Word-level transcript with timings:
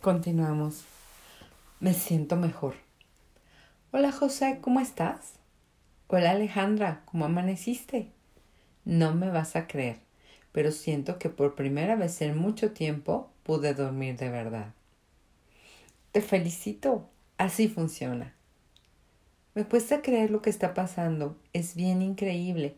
Continuamos. 0.00 0.84
Me 1.78 1.92
siento 1.92 2.36
mejor. 2.36 2.74
Hola 3.92 4.12
José, 4.12 4.58
¿cómo 4.62 4.80
estás? 4.80 5.34
Hola 6.06 6.30
Alejandra, 6.30 7.02
¿cómo 7.04 7.26
amaneciste? 7.26 8.08
No 8.86 9.14
me 9.14 9.28
vas 9.28 9.56
a 9.56 9.66
creer, 9.66 9.98
pero 10.52 10.72
siento 10.72 11.18
que 11.18 11.28
por 11.28 11.54
primera 11.54 11.96
vez 11.96 12.22
en 12.22 12.38
mucho 12.38 12.72
tiempo 12.72 13.30
pude 13.42 13.74
dormir 13.74 14.16
de 14.16 14.30
verdad. 14.30 14.72
Te 16.12 16.22
felicito. 16.22 17.06
Así 17.36 17.68
funciona. 17.68 18.34
Me 19.54 19.66
cuesta 19.66 20.00
creer 20.00 20.30
lo 20.30 20.40
que 20.40 20.48
está 20.48 20.72
pasando. 20.72 21.36
Es 21.52 21.74
bien 21.74 22.00
increíble. 22.00 22.74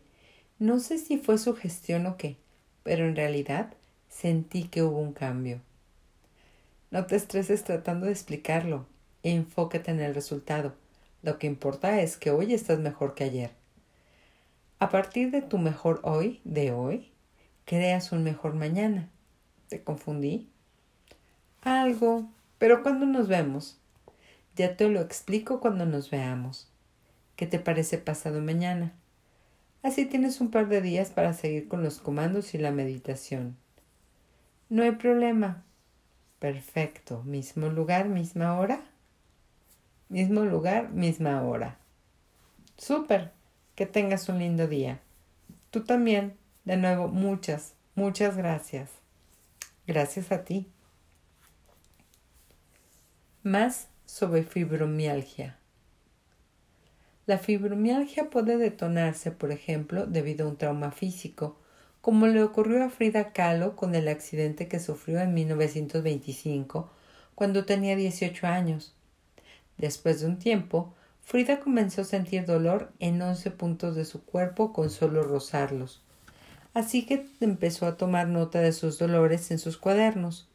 No 0.59 0.77
sé 0.79 0.97
si 0.97 1.17
fue 1.17 1.37
su 1.37 1.55
gestión 1.55 2.05
o 2.05 2.17
qué, 2.17 2.35
pero 2.83 3.05
en 3.05 3.15
realidad 3.15 3.73
sentí 4.09 4.65
que 4.65 4.83
hubo 4.83 4.97
un 4.99 5.13
cambio. 5.13 5.61
No 6.93 7.07
te 7.07 7.15
estreses 7.15 7.63
tratando 7.63 8.05
de 8.05 8.11
explicarlo. 8.11 8.85
Enfócate 9.23 9.89
en 9.89 9.99
el 9.99 10.13
resultado. 10.13 10.75
Lo 11.23 11.39
que 11.39 11.47
importa 11.47 11.99
es 12.01 12.17
que 12.17 12.29
hoy 12.29 12.53
estás 12.53 12.77
mejor 12.77 13.15
que 13.15 13.23
ayer. 13.23 13.49
A 14.77 14.91
partir 14.91 15.31
de 15.31 15.41
tu 15.41 15.57
mejor 15.57 16.01
hoy, 16.03 16.39
de 16.43 16.71
hoy, 16.71 17.11
creas 17.65 18.11
un 18.11 18.23
mejor 18.23 18.53
mañana. 18.53 19.09
¿Te 19.69 19.81
confundí? 19.81 20.51
Algo, 21.63 22.29
pero 22.59 22.83
cuando 22.83 23.07
nos 23.07 23.27
vemos? 23.27 23.79
Ya 24.55 24.77
te 24.77 24.87
lo 24.87 25.01
explico 25.01 25.59
cuando 25.59 25.87
nos 25.87 26.11
veamos. 26.11 26.69
¿Qué 27.35 27.47
te 27.47 27.57
parece 27.57 27.97
pasado 27.97 28.39
mañana? 28.39 28.93
Así 29.81 30.05
tienes 30.05 30.39
un 30.41 30.51
par 30.51 30.67
de 30.67 30.79
días 30.79 31.09
para 31.09 31.33
seguir 31.33 31.67
con 31.67 31.81
los 31.81 31.97
comandos 31.97 32.53
y 32.53 32.59
la 32.59 32.69
meditación. 32.69 33.57
No 34.69 34.83
hay 34.83 34.91
problema. 34.91 35.63
Perfecto. 36.43 37.23
¿Mismo 37.23 37.69
lugar, 37.69 38.09
misma 38.09 38.59
hora? 38.59 38.83
Mismo 40.09 40.41
lugar, 40.43 40.89
misma 40.89 41.41
hora. 41.41 41.77
Súper. 42.77 43.31
Que 43.75 43.85
tengas 43.85 44.27
un 44.27 44.39
lindo 44.39 44.67
día. 44.67 44.99
Tú 45.71 45.85
también. 45.85 46.35
De 46.65 46.75
nuevo, 46.75 47.07
muchas, 47.07 47.75
muchas 47.95 48.35
gracias. 48.35 48.89
Gracias 49.87 50.33
a 50.33 50.43
ti. 50.43 50.69
Más 53.43 53.87
sobre 54.05 54.43
fibromialgia. 54.43 55.57
La 57.25 57.37
fibromialgia 57.37 58.29
puede 58.29 58.57
detonarse, 58.57 59.31
por 59.31 59.53
ejemplo, 59.53 60.07
debido 60.07 60.45
a 60.45 60.49
un 60.49 60.57
trauma 60.57 60.91
físico, 60.91 61.57
como 62.03 62.27
le 62.27 62.43
ocurrió 62.43 62.83
a 62.83 62.89
Frida 62.89 63.31
Kahlo 63.31 63.77
con 63.77 63.95
el 63.95 64.09
accidente 64.09 64.67
que 64.67 64.81
sufrió 64.81 65.21
en 65.21 65.33
1925, 65.33 66.91
cuando 67.33 67.63
tenía 67.63 67.95
18 67.95 68.45
años. 68.45 68.93
Después 69.77 70.19
de 70.19 70.27
un 70.27 70.37
tiempo, 70.37 70.93
Frida 71.21 71.61
comenzó 71.61 72.01
a 72.01 72.03
sentir 72.03 72.45
dolor 72.45 72.91
en 72.99 73.21
11 73.21 73.51
puntos 73.51 73.95
de 73.95 74.03
su 74.03 74.21
cuerpo 74.25 74.73
con 74.73 74.89
solo 74.89 75.23
rozarlos. 75.23 76.01
Así 76.73 77.05
que 77.05 77.25
empezó 77.39 77.85
a 77.85 77.95
tomar 77.95 78.27
nota 78.27 78.59
de 78.59 78.73
sus 78.73 78.99
dolores 78.99 79.49
en 79.51 79.57
sus 79.59 79.77
cuadernos. 79.77 80.49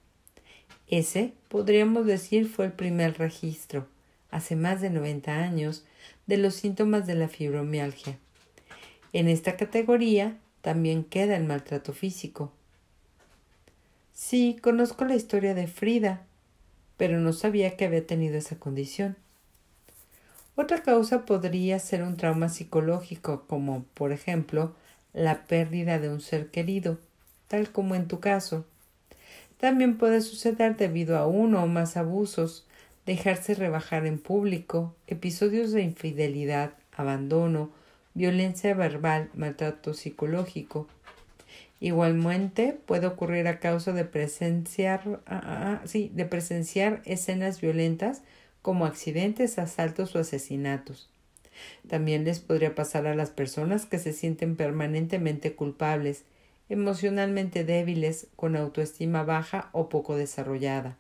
Ese, 0.87 1.33
podríamos 1.49 2.05
decir, 2.05 2.47
fue 2.47 2.67
el 2.67 2.73
primer 2.73 3.17
registro, 3.17 3.87
hace 4.31 4.55
más 4.55 4.83
de 4.83 4.91
90 4.91 5.35
años, 5.35 5.87
de 6.27 6.37
los 6.37 6.57
síntomas 6.57 7.07
de 7.07 7.15
la 7.15 7.29
fibromialgia. 7.29 8.19
En 9.15 9.29
esta 9.29 9.57
categoría 9.57 10.37
también 10.69 11.03
queda 11.03 11.35
el 11.35 11.45
maltrato 11.45 11.95
físico. 11.95 12.53
Sí, 14.13 14.59
conozco 14.61 15.07
la 15.07 15.15
historia 15.15 15.55
de 15.55 15.67
Frida, 15.67 16.27
pero 16.99 17.19
no 17.21 17.33
sabía 17.33 17.75
que 17.75 17.87
había 17.87 18.07
tenido 18.07 18.37
esa 18.37 18.59
condición. 18.59 19.17
Otra 20.57 20.83
causa 20.83 21.25
podría 21.25 21.79
ser 21.79 22.03
un 22.03 22.19
trauma 22.19 22.51
psicológico, 22.51 23.47
como, 23.47 23.85
por 23.95 24.13
ejemplo, 24.13 24.75
la 25.15 25.47
pérdida 25.47 25.99
de 25.99 26.11
un 26.11 26.21
ser 26.21 26.51
querido, 26.51 26.99
tal 27.47 27.73
como 27.73 27.95
en 27.95 28.07
tu 28.07 28.21
caso. 28.21 28.67
También 29.57 29.97
puede 29.97 30.21
suceder 30.21 30.77
debido 30.77 31.17
a 31.17 31.27
uno 31.27 31.63
o 31.63 31.67
más 31.67 31.97
abusos, 31.97 32.67
dejarse 33.07 33.55
rebajar 33.55 34.05
en 34.05 34.19
público, 34.19 34.95
episodios 35.07 35.73
de 35.73 35.81
infidelidad, 35.81 36.75
abandono, 36.95 37.71
violencia 38.15 38.75
verbal, 38.75 39.31
maltrato 39.35 39.95
psicológico. 39.95 40.89
Igualmente 41.81 42.77
puede 42.87 43.07
ocurrir 43.07 43.47
a 43.47 43.61
causa 43.61 43.93
de 43.93 44.05
presenciar, 44.05 45.21
ah, 45.27 45.41
ah, 45.45 45.81
ah, 45.83 45.87
sí, 45.87 46.11
de 46.15 46.25
presenciar 46.25 47.03
escenas 47.05 47.61
violentas 47.61 48.23
como 48.63 48.85
accidentes, 48.85 49.59
asaltos 49.59 50.17
o 50.17 50.19
asesinatos. 50.19 51.09
También 51.89 52.25
les 52.25 52.41
podría 52.41 52.75
pasar 52.75 53.07
a 53.07 53.15
las 53.15 53.31
personas 53.31 53.87
que 53.87 53.99
se 53.99 54.13
sienten 54.13 54.57
permanentemente 54.57 55.55
culpables, 55.55 56.25
emocionalmente 56.69 57.65
débiles, 57.65 58.27
con 58.37 58.57
autoestima 58.57 59.23
baja 59.23 59.71
o 59.73 59.89
poco 59.89 60.17
desarrollada. 60.17 60.97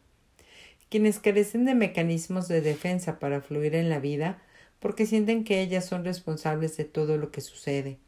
Quienes 0.88 1.18
carecen 1.18 1.64
de 1.64 1.74
mecanismos 1.74 2.48
de 2.48 2.60
defensa 2.60 3.18
para 3.18 3.42
fluir 3.42 3.74
en 3.74 3.90
la 3.90 3.98
vida 3.98 4.38
porque 4.80 5.06
sienten 5.06 5.44
que 5.44 5.60
ellas 5.60 5.86
son 5.86 6.04
responsables 6.04 6.76
de 6.76 6.84
todo 6.84 7.16
lo 7.16 7.30
que 7.30 7.40
sucede. 7.40 7.98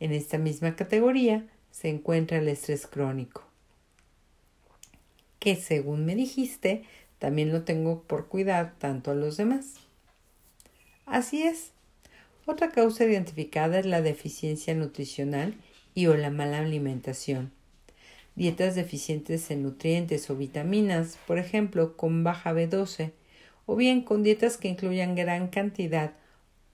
En 0.00 0.12
esta 0.12 0.38
misma 0.38 0.76
categoría 0.76 1.46
se 1.70 1.88
encuentra 1.88 2.38
el 2.38 2.48
estrés 2.48 2.86
crónico, 2.86 3.44
que 5.38 5.56
según 5.56 6.04
me 6.04 6.14
dijiste, 6.14 6.84
también 7.18 7.52
lo 7.52 7.62
tengo 7.62 8.02
por 8.02 8.28
cuidar 8.28 8.74
tanto 8.78 9.10
a 9.10 9.14
los 9.14 9.36
demás. 9.36 9.74
Así 11.06 11.42
es. 11.42 11.70
Otra 12.46 12.70
causa 12.70 13.04
identificada 13.04 13.78
es 13.78 13.86
la 13.86 14.02
deficiencia 14.02 14.74
nutricional 14.74 15.54
y 15.94 16.06
o 16.06 16.16
la 16.16 16.30
mala 16.30 16.58
alimentación. 16.58 17.52
Dietas 18.36 18.74
deficientes 18.74 19.50
en 19.50 19.62
nutrientes 19.62 20.28
o 20.28 20.36
vitaminas, 20.36 21.18
por 21.26 21.38
ejemplo, 21.38 21.96
con 21.96 22.22
baja 22.22 22.52
B12, 22.52 23.12
o 23.66 23.76
bien 23.76 24.02
con 24.02 24.22
dietas 24.22 24.56
que 24.56 24.68
incluyan 24.68 25.14
gran 25.14 25.48
cantidad 25.48 26.12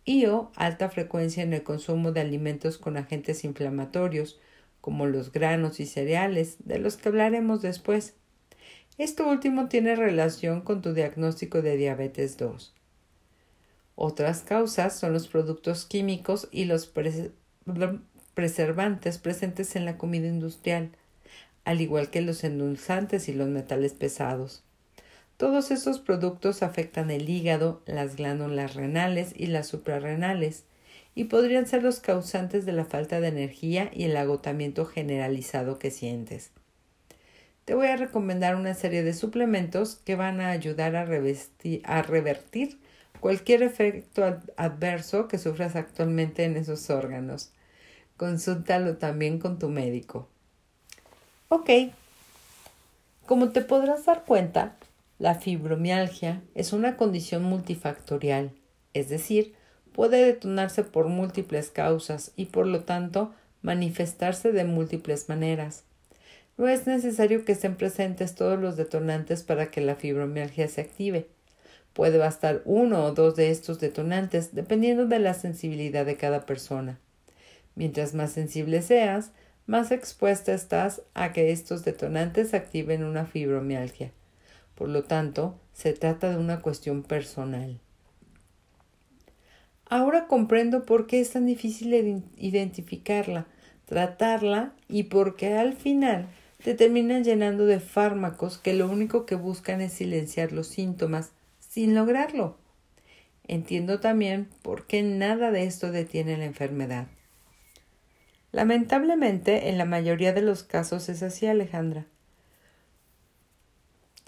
y 0.04 0.26
o 0.26 0.53
alta 0.56 0.88
frecuencia 0.88 1.42
en 1.42 1.53
el 1.53 1.62
consumo 1.62 2.12
de 2.12 2.20
alimentos 2.20 2.78
con 2.78 2.97
agentes 2.97 3.44
inflamatorios, 3.44 4.41
como 4.80 5.06
los 5.06 5.32
granos 5.32 5.80
y 5.80 5.86
cereales, 5.86 6.56
de 6.64 6.78
los 6.78 6.97
que 6.97 7.08
hablaremos 7.08 7.62
después. 7.62 8.14
Esto 8.98 9.28
último 9.28 9.69
tiene 9.69 9.97
relación 9.97 10.60
con 10.60 10.82
tu 10.82 10.92
diagnóstico 10.92 11.62
de 11.62 11.76
diabetes 11.76 12.36
2. 12.36 12.75
Otras 13.94 14.42
causas 14.42 14.98
son 14.98 15.12
los 15.12 15.28
productos 15.28 15.84
químicos 15.86 16.48
y 16.50 16.64
los 16.64 16.92
preservantes 18.34 19.19
presentes 19.19 19.76
en 19.76 19.84
la 19.84 19.97
comida 19.98 20.26
industrial, 20.26 20.91
al 21.64 21.80
igual 21.80 22.10
que 22.10 22.20
los 22.20 22.42
endulzantes 22.42 23.28
y 23.28 23.34
los 23.34 23.48
metales 23.48 23.94
pesados. 23.94 24.64
Todos 25.42 25.72
estos 25.72 25.98
productos 25.98 26.62
afectan 26.62 27.10
el 27.10 27.28
hígado, 27.28 27.82
las 27.84 28.14
glándulas 28.14 28.75
renales 28.75 29.32
y 29.36 29.47
las 29.47 29.66
suprarrenales, 29.66 30.62
y 31.16 31.25
podrían 31.25 31.66
ser 31.66 31.82
los 31.82 31.98
causantes 31.98 32.64
de 32.64 32.70
la 32.70 32.84
falta 32.84 33.19
de 33.19 33.26
energía 33.26 33.91
y 33.92 34.04
el 34.04 34.16
agotamiento 34.16 34.86
generalizado 34.86 35.80
que 35.80 35.91
sientes. 35.91 36.53
Te 37.64 37.75
voy 37.75 37.88
a 37.88 37.97
recomendar 37.97 38.54
una 38.54 38.75
serie 38.75 39.03
de 39.03 39.14
suplementos 39.14 39.97
que 39.97 40.14
van 40.14 40.41
a 40.41 40.50
ayudar 40.50 40.94
a, 40.94 41.04
revertir 42.03 42.78
cualquier 43.19 43.64
efecto 43.64 44.38
adverso 44.56 45.26
que 45.26 45.38
sufras 45.38 45.74
actualmente 45.74 46.44
en 46.44 46.56
esos 46.56 46.88
órganos. 46.88 47.50
Consúltalo 48.16 48.97
también 48.97 49.41
con 49.41 49.59
tu 49.59 49.70
médico. 49.70 50.28
Ok. 51.48 51.69
Como 53.26 53.48
te 53.48 53.60
podrás 53.60 54.04
dar 54.04 54.24
cuenta, 54.24 54.76
la 55.22 55.37
fibromialgia 55.37 56.42
es 56.57 56.72
una 56.72 56.97
condición 56.97 57.45
multifactorial, 57.45 58.51
es 58.92 59.09
decir, 59.09 59.54
puede 59.92 60.24
detonarse 60.24 60.83
por 60.83 61.07
múltiples 61.07 61.71
causas 61.71 62.33
y 62.34 62.47
por 62.47 62.66
lo 62.66 62.83
tanto 62.83 63.33
manifestarse 63.63 64.51
de 64.51 64.65
múltiples 64.65 65.28
maneras. 65.28 65.84
No 66.57 66.66
es 66.66 66.89
necesario 66.89 67.45
que 67.45 67.53
estén 67.53 67.77
presentes 67.77 68.34
todos 68.34 68.59
los 68.59 68.77
detonantes 68.77 69.45
para 69.45 69.71
que 69.71 69.80
la 69.80 69.95
fibromialgia 69.95 70.66
se 70.66 70.80
active. 70.80 71.28
Puede 71.92 72.18
bastar 72.18 72.60
uno 72.65 73.04
o 73.04 73.13
dos 73.13 73.36
de 73.36 73.53
estos 73.53 73.78
detonantes 73.78 74.57
dependiendo 74.57 75.07
de 75.07 75.21
la 75.21 75.34
sensibilidad 75.34 76.04
de 76.04 76.16
cada 76.16 76.47
persona. 76.47 76.98
Mientras 77.77 78.13
más 78.13 78.33
sensible 78.33 78.83
seas, 78.83 79.30
más 79.66 79.92
expuesta 79.92 80.53
estás 80.53 81.03
a 81.15 81.33
que 81.33 81.53
estos 81.53 81.84
detonantes 81.84 82.54
activen 82.54 83.04
una 83.04 83.25
fibromialgia. 83.25 84.10
Por 84.74 84.89
lo 84.89 85.04
tanto, 85.04 85.59
se 85.72 85.92
trata 85.92 86.30
de 86.30 86.36
una 86.36 86.60
cuestión 86.60 87.03
personal. 87.03 87.80
Ahora 89.86 90.27
comprendo 90.27 90.86
por 90.86 91.07
qué 91.07 91.21
es 91.21 91.30
tan 91.30 91.45
difícil 91.45 92.24
identificarla, 92.39 93.47
tratarla 93.84 94.72
y 94.89 95.04
por 95.04 95.36
qué 95.36 95.54
al 95.54 95.74
final 95.74 96.28
te 96.65 96.74
terminan 96.74 97.24
llenando 97.24 97.66
de 97.66 97.80
fármacos 97.80 98.57
que 98.57 98.72
lo 98.72 98.89
único 98.89 99.27
que 99.27 99.34
buscan 99.34 99.80
es 99.80 99.92
silenciar 99.92 100.53
los 100.53 100.69
síntomas 100.69 101.33
sin 101.59 101.95
lograrlo. 101.95 102.57
Entiendo 103.47 104.01
también 104.01 104.48
por 104.63 104.86
qué 104.86 105.03
nada 105.03 105.51
de 105.51 105.65
esto 105.65 105.91
detiene 105.91 106.39
la 106.39 106.45
enfermedad. 106.45 107.09
Lamentablemente, 108.53 109.68
en 109.68 109.78
la 109.78 109.84
mayoría 109.84 110.33
de 110.33 110.42
los 110.42 110.63
casos 110.63 111.09
es 111.09 111.22
así, 111.22 111.47
Alejandra. 111.47 112.07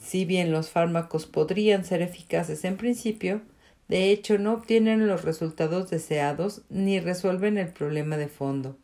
Si 0.04 0.26
bien 0.26 0.52
los 0.52 0.68
fármacos 0.68 1.24
podrían 1.24 1.86
ser 1.86 2.02
eficaces 2.02 2.66
en 2.66 2.76
principio, 2.76 3.40
de 3.88 4.10
hecho 4.10 4.36
no 4.36 4.52
obtienen 4.52 5.06
los 5.06 5.24
resultados 5.24 5.88
deseados 5.88 6.60
ni 6.68 7.00
resuelven 7.00 7.56
el 7.56 7.68
problema 7.68 8.18
de 8.18 8.28
fondo. 8.28 8.76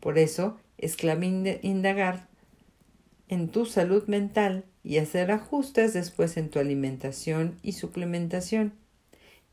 Por 0.00 0.18
eso 0.18 0.58
es 0.76 0.96
clave 0.96 1.60
indagar 1.62 2.26
en 3.28 3.48
tu 3.48 3.64
salud 3.64 4.08
mental 4.08 4.64
y 4.82 4.98
hacer 4.98 5.30
ajustes 5.30 5.92
después 5.92 6.36
en 6.36 6.50
tu 6.50 6.58
alimentación 6.58 7.56
y 7.62 7.72
suplementación. 7.72 8.72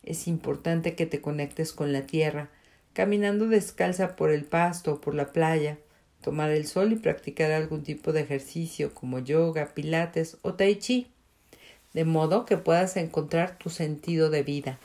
Es 0.02 0.28
importante 0.28 0.96
que 0.96 1.06
te 1.06 1.22
conectes 1.22 1.74
con 1.74 1.94
la 1.94 2.08
tierra, 2.08 2.50
caminando 2.94 3.48
descalza 3.48 4.16
por 4.16 4.32
el 4.32 4.46
pasto 4.46 4.94
o 4.94 5.02
por 5.02 5.14
la 5.14 5.32
playa, 5.32 5.78
tomar 6.28 6.52
el 6.52 6.68
sol 6.68 6.92
y 6.92 6.98
practicar 6.98 7.52
algún 7.52 7.84
tipo 7.84 8.12
de 8.12 8.20
ejercicio 8.20 8.94
como 8.94 9.20
yoga, 9.20 9.74
pilates 9.74 10.36
o 10.42 10.56
tai 10.56 10.76
chi, 10.76 11.08
de 11.94 12.04
modo 12.04 12.44
que 12.44 12.58
puedas 12.58 12.98
encontrar 12.98 13.58
tu 13.58 13.70
sentido 13.70 14.30
de 14.30 14.44
vida 14.44 14.78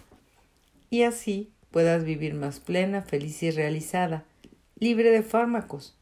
y 0.88 1.02
así 1.02 1.50
puedas 1.72 2.04
vivir 2.04 2.34
más 2.34 2.60
plena, 2.60 3.02
feliz 3.02 3.42
y 3.42 3.50
realizada, 3.50 4.22
libre 4.78 5.10
de 5.10 5.24
fármacos. 5.24 5.96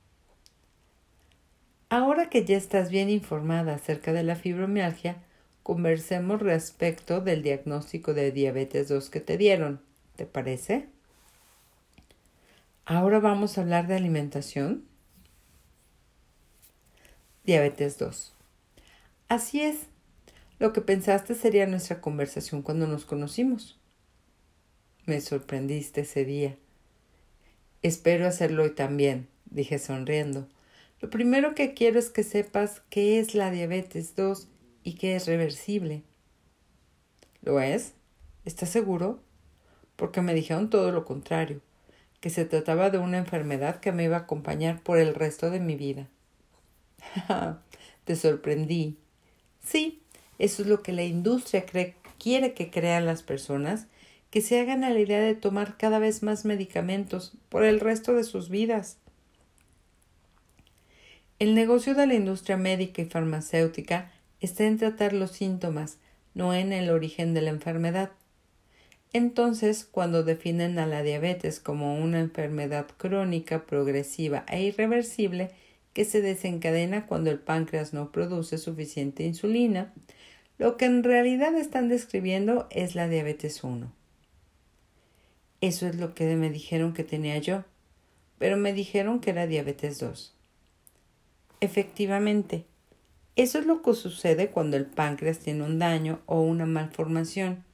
Ahora 1.89 2.29
que 2.29 2.45
ya 2.45 2.59
estás 2.59 2.91
bien 2.91 3.09
informada 3.09 3.77
acerca 3.77 4.13
de 4.13 4.25
la 4.25 4.37
fibromialgia, 4.37 5.23
conversemos 5.63 6.43
respecto 6.43 7.23
del 7.23 7.43
diagnóstico 7.43 8.13
de 8.13 8.31
diabetes 8.31 8.89
2 8.89 9.09
que 9.09 9.21
te 9.21 9.39
dieron. 9.39 9.81
¿Te 10.17 10.27
parece? 10.27 10.89
Ahora 12.85 13.21
vamos 13.21 13.57
a 13.57 13.63
hablar 13.63 13.87
de 13.87 13.97
alimentación. 13.97 14.90
Diabetes 17.51 17.99
2. 17.99 18.33
Así 19.27 19.61
es. 19.61 19.89
Lo 20.61 20.73
que 20.73 20.83
pensaste 20.83 21.35
sería 21.35 21.67
nuestra 21.67 22.01
conversación 22.01 22.63
cuando 22.63 22.87
nos 22.87 23.05
conocimos. 23.05 23.77
Me 25.05 25.21
sorprendiste 25.21 26.03
ese 26.03 26.25
día. 26.25 26.57
Espero 27.83 28.29
hacerlo 28.29 28.63
hoy 28.63 28.71
también, 28.77 29.27
dije 29.47 29.81
sonriendo. 29.81 30.47
Lo 31.01 31.11
primero 31.11 31.57
que 31.57 31.75
quiero 31.75 31.99
es 31.99 32.11
que 32.11 32.23
sepas 32.23 32.83
qué 32.89 33.19
es 33.19 33.35
la 33.35 33.51
diabetes 33.51 34.15
2 34.15 34.47
y 34.85 34.95
que 34.95 35.17
es 35.17 35.27
reversible. 35.27 36.05
¿Lo 37.43 37.59
es? 37.61 37.95
¿Estás 38.45 38.69
seguro? 38.69 39.19
Porque 39.97 40.21
me 40.23 40.35
dijeron 40.35 40.71
todo 40.71 40.93
lo 40.93 41.05
contrario, 41.05 41.61
que 42.21 42.31
se 42.31 42.45
trataba 42.45 42.91
de 42.91 42.99
una 42.99 43.19
enfermedad 43.19 43.81
que 43.81 43.91
me 43.91 44.05
iba 44.05 44.19
a 44.19 44.21
acompañar 44.21 44.81
por 44.85 44.99
el 44.99 45.17
resto 45.17 45.51
de 45.51 45.59
mi 45.59 45.75
vida. 45.75 46.07
Te 48.05 48.17
sorprendí. 48.17 48.97
Sí, 49.65 50.03
eso 50.39 50.63
es 50.63 50.69
lo 50.69 50.83
que 50.83 50.93
la 50.93 51.05
industria 51.05 51.65
quiere 52.19 52.55
que 52.55 52.71
crean 52.71 53.07
las 53.07 53.23
personas, 53.23 53.87
que 54.31 54.41
se 54.41 54.61
hagan 54.61 54.85
a 54.85 54.91
la 54.91 55.01
idea 55.01 55.21
de 55.21 55.35
tomar 55.35 55.77
cada 55.77 55.99
vez 55.99 56.23
más 56.23 56.45
medicamentos 56.45 57.33
por 57.49 57.65
el 57.65 57.81
resto 57.81 58.15
de 58.15 58.25
sus 58.25 58.49
vidas. 58.49 58.99
El 61.39 61.55
negocio 61.55 61.95
de 61.95 62.07
la 62.07 62.15
industria 62.15 62.57
médica 62.57 63.03
y 63.03 63.07
farmacéutica 63.07 64.13
está 64.41 64.65
en 64.65 64.79
tratar 64.79 65.13
los 65.13 65.33
síntomas, 65.33 65.99
no 66.35 66.55
en 66.55 66.73
el 66.73 66.91
origen 66.91 67.35
de 67.35 67.43
la 67.43 67.51
enfermedad. 67.51 68.11
Entonces, 69.13 69.85
cuando 69.85 70.23
definen 70.23 70.79
a 70.79 70.87
la 70.87 71.03
diabetes 71.03 71.59
como 71.59 71.99
una 71.99 72.21
enfermedad 72.21 72.87
crónica, 72.97 73.67
progresiva 73.67 74.45
e 74.49 74.63
irreversible 74.63 75.51
que 75.93 76.05
se 76.05 76.21
desencadena 76.21 77.07
cuando 77.07 77.31
el 77.31 77.39
páncreas 77.39 77.93
no 77.93 78.13
produce 78.13 78.59
suficiente 78.59 79.25
insulina, 79.25 79.93
lo 80.59 80.77
que 80.77 80.85
en 80.85 81.03
realidad 81.03 81.55
están 81.55 81.89
describiendo 81.89 82.67
es 82.71 82.95
la 82.95 83.09
diabetes 83.09 83.65
1. 83.65 83.93
Eso 85.61 85.87
es 85.87 85.97
lo 85.97 86.15
que 86.15 86.37
me 86.37 86.51
dijeron 86.51 86.93
que 86.93 87.05
tenía 87.05 87.39
yo, 87.39 87.65
pero 88.39 88.57
me 88.57 88.73
dijeron 88.73 89.21
que 89.21 89.31
era 89.31 89.47
diabetes 89.47 89.99
2. 89.99 90.35
Efectivamente, 91.61 92.65
eso 93.37 93.59
es 93.59 93.67
lo 93.67 93.83
que 93.83 93.95
sucede 93.95 94.51
cuando 94.51 94.77
el 94.77 94.87
páncreas 94.87 95.39
tiene 95.39 95.65
un 95.65 95.79
daño 95.79 96.21
o 96.27 96.41
una 96.41 96.67
malformación. 96.67 97.65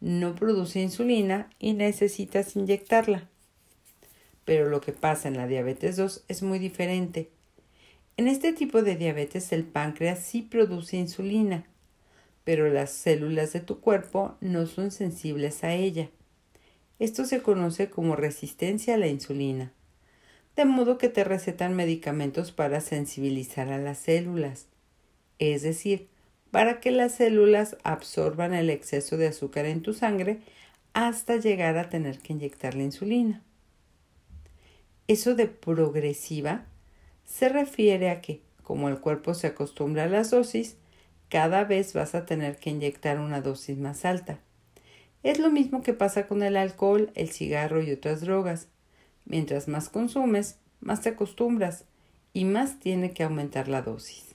No 0.00 0.34
produce 0.34 0.80
insulina 0.80 1.50
y 1.58 1.72
necesitas 1.74 2.56
inyectarla. 2.56 3.28
Pero 4.44 4.68
lo 4.68 4.80
que 4.80 4.92
pasa 4.92 5.28
en 5.28 5.36
la 5.36 5.46
diabetes 5.46 5.96
2 5.96 6.24
es 6.28 6.42
muy 6.42 6.58
diferente. 6.58 7.30
En 8.16 8.28
este 8.28 8.52
tipo 8.52 8.82
de 8.82 8.96
diabetes 8.96 9.52
el 9.52 9.64
páncreas 9.64 10.20
sí 10.20 10.42
produce 10.42 10.96
insulina, 10.96 11.66
pero 12.44 12.68
las 12.68 12.90
células 12.90 13.52
de 13.52 13.60
tu 13.60 13.80
cuerpo 13.80 14.36
no 14.40 14.66
son 14.66 14.90
sensibles 14.90 15.64
a 15.64 15.74
ella. 15.74 16.10
Esto 16.98 17.24
se 17.24 17.42
conoce 17.42 17.90
como 17.90 18.16
resistencia 18.16 18.94
a 18.94 18.98
la 18.98 19.08
insulina 19.08 19.72
de 20.56 20.64
modo 20.64 20.98
que 20.98 21.08
te 21.08 21.24
recetan 21.24 21.74
medicamentos 21.74 22.52
para 22.52 22.80
sensibilizar 22.80 23.72
a 23.72 23.78
las 23.78 23.98
células, 23.98 24.66
es 25.38 25.62
decir, 25.62 26.08
para 26.50 26.80
que 26.80 26.92
las 26.92 27.16
células 27.16 27.76
absorban 27.82 28.54
el 28.54 28.70
exceso 28.70 29.16
de 29.16 29.26
azúcar 29.26 29.64
en 29.64 29.82
tu 29.82 29.92
sangre 29.92 30.38
hasta 30.92 31.36
llegar 31.36 31.76
a 31.76 31.88
tener 31.88 32.20
que 32.20 32.32
inyectar 32.32 32.74
la 32.76 32.84
insulina. 32.84 33.42
Eso 35.08 35.34
de 35.34 35.48
progresiva 35.48 36.66
se 37.24 37.48
refiere 37.48 38.10
a 38.10 38.20
que, 38.20 38.42
como 38.62 38.88
el 38.88 39.00
cuerpo 39.00 39.34
se 39.34 39.48
acostumbra 39.48 40.04
a 40.04 40.08
las 40.08 40.30
dosis, 40.30 40.76
cada 41.28 41.64
vez 41.64 41.92
vas 41.94 42.14
a 42.14 42.26
tener 42.26 42.58
que 42.58 42.70
inyectar 42.70 43.18
una 43.18 43.40
dosis 43.40 43.78
más 43.78 44.04
alta. 44.04 44.38
Es 45.22 45.38
lo 45.38 45.50
mismo 45.50 45.82
que 45.82 45.94
pasa 45.94 46.26
con 46.26 46.42
el 46.42 46.56
alcohol, 46.56 47.10
el 47.14 47.30
cigarro 47.30 47.82
y 47.82 47.90
otras 47.90 48.20
drogas. 48.20 48.68
Mientras 49.24 49.68
más 49.68 49.88
consumes, 49.88 50.58
más 50.80 51.00
te 51.00 51.10
acostumbras 51.10 51.86
y 52.34 52.44
más 52.44 52.78
tiene 52.78 53.12
que 53.12 53.22
aumentar 53.22 53.68
la 53.68 53.80
dosis. 53.80 54.34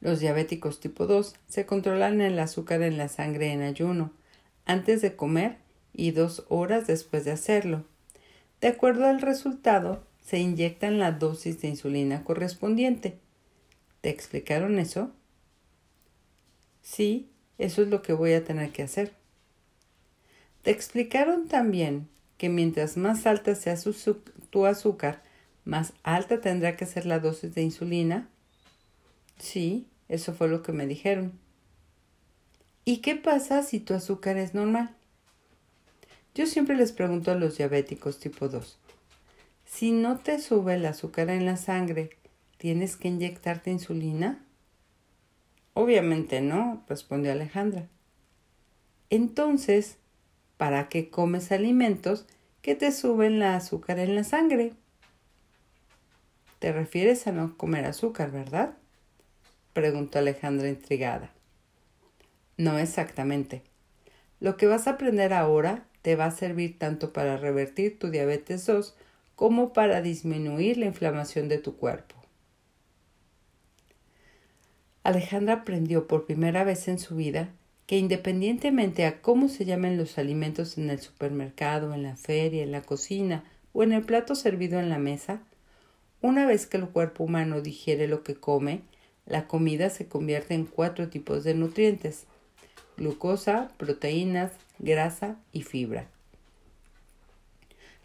Los 0.00 0.20
diabéticos 0.20 0.80
tipo 0.80 1.06
2 1.06 1.34
se 1.48 1.66
controlan 1.66 2.22
el 2.22 2.38
azúcar 2.38 2.80
en 2.82 2.96
la 2.96 3.08
sangre 3.08 3.52
en 3.52 3.60
ayuno, 3.60 4.12
antes 4.64 5.02
de 5.02 5.14
comer 5.14 5.58
y 5.92 6.12
dos 6.12 6.46
horas 6.48 6.86
después 6.86 7.24
de 7.26 7.32
hacerlo. 7.32 7.84
De 8.62 8.68
acuerdo 8.68 9.06
al 9.06 9.20
resultado, 9.20 10.02
se 10.30 10.38
inyectan 10.38 11.00
la 11.00 11.10
dosis 11.10 11.60
de 11.60 11.66
insulina 11.66 12.22
correspondiente. 12.22 13.18
¿Te 14.00 14.10
explicaron 14.10 14.78
eso? 14.78 15.10
Sí, 16.82 17.28
eso 17.58 17.82
es 17.82 17.88
lo 17.88 18.00
que 18.00 18.12
voy 18.12 18.34
a 18.34 18.44
tener 18.44 18.70
que 18.70 18.84
hacer. 18.84 19.12
Te 20.62 20.70
explicaron 20.70 21.48
también 21.48 22.08
que 22.38 22.48
mientras 22.48 22.96
más 22.96 23.26
alta 23.26 23.56
sea 23.56 23.74
tu 24.50 24.66
azúcar, 24.66 25.20
más 25.64 25.94
alta 26.04 26.40
tendrá 26.40 26.76
que 26.76 26.86
ser 26.86 27.06
la 27.06 27.18
dosis 27.18 27.52
de 27.56 27.62
insulina. 27.62 28.28
Sí, 29.36 29.88
eso 30.08 30.32
fue 30.32 30.46
lo 30.46 30.62
que 30.62 30.70
me 30.70 30.86
dijeron. 30.86 31.32
¿Y 32.84 32.98
qué 32.98 33.16
pasa 33.16 33.64
si 33.64 33.80
tu 33.80 33.94
azúcar 33.94 34.36
es 34.36 34.54
normal? 34.54 34.94
Yo 36.36 36.46
siempre 36.46 36.76
les 36.76 36.92
pregunto 36.92 37.32
a 37.32 37.34
los 37.34 37.56
diabéticos 37.56 38.20
tipo 38.20 38.48
2, 38.48 38.78
si 39.70 39.92
no 39.92 40.18
te 40.18 40.40
sube 40.40 40.74
el 40.74 40.86
azúcar 40.86 41.30
en 41.30 41.46
la 41.46 41.56
sangre, 41.56 42.10
¿tienes 42.56 42.96
que 42.96 43.08
inyectarte 43.08 43.70
insulina? 43.70 44.44
Obviamente 45.74 46.40
no, 46.40 46.84
respondió 46.88 47.32
Alejandra. 47.32 47.88
Entonces, 49.10 50.00
¿Para 50.60 50.90
qué 50.90 51.08
comes 51.08 51.52
alimentos 51.52 52.26
que 52.60 52.74
te 52.74 52.92
suben 52.92 53.38
la 53.38 53.56
azúcar 53.56 53.98
en 53.98 54.14
la 54.14 54.24
sangre? 54.24 54.74
Te 56.58 56.70
refieres 56.70 57.26
a 57.26 57.32
no 57.32 57.56
comer 57.56 57.86
azúcar, 57.86 58.30
¿verdad? 58.30 58.74
preguntó 59.72 60.18
Alejandra 60.18 60.68
intrigada. 60.68 61.30
No 62.58 62.78
exactamente. 62.78 63.62
Lo 64.38 64.58
que 64.58 64.66
vas 64.66 64.86
a 64.86 64.90
aprender 64.90 65.32
ahora 65.32 65.86
te 66.02 66.14
va 66.14 66.26
a 66.26 66.30
servir 66.30 66.78
tanto 66.78 67.14
para 67.14 67.38
revertir 67.38 67.98
tu 67.98 68.10
diabetes 68.10 68.66
2 68.66 68.94
como 69.40 69.72
para 69.72 70.02
disminuir 70.02 70.76
la 70.76 70.84
inflamación 70.84 71.48
de 71.48 71.56
tu 71.56 71.76
cuerpo. 71.76 72.14
Alejandra 75.02 75.54
aprendió 75.54 76.06
por 76.06 76.26
primera 76.26 76.62
vez 76.62 76.88
en 76.88 76.98
su 76.98 77.16
vida 77.16 77.48
que 77.86 77.96
independientemente 77.96 79.06
a 79.06 79.22
cómo 79.22 79.48
se 79.48 79.64
llamen 79.64 79.96
los 79.96 80.18
alimentos 80.18 80.76
en 80.76 80.90
el 80.90 81.00
supermercado, 81.00 81.94
en 81.94 82.02
la 82.02 82.16
feria, 82.16 82.62
en 82.62 82.70
la 82.70 82.82
cocina 82.82 83.42
o 83.72 83.82
en 83.82 83.92
el 83.92 84.02
plato 84.02 84.34
servido 84.34 84.78
en 84.78 84.90
la 84.90 84.98
mesa, 84.98 85.40
Una 86.20 86.44
vez 86.44 86.66
que 86.66 86.76
el 86.76 86.90
cuerpo 86.90 87.24
humano 87.24 87.62
digiere 87.62 88.08
lo 88.08 88.22
que 88.22 88.34
come, 88.34 88.82
la 89.24 89.48
comida 89.48 89.88
se 89.88 90.06
convierte 90.06 90.52
en 90.52 90.66
cuatro 90.66 91.08
tipos 91.08 91.44
de 91.44 91.54
nutrientes 91.54 92.26
glucosa, 92.98 93.70
proteínas, 93.78 94.52
grasa 94.78 95.38
y 95.50 95.62
fibra. 95.62 96.10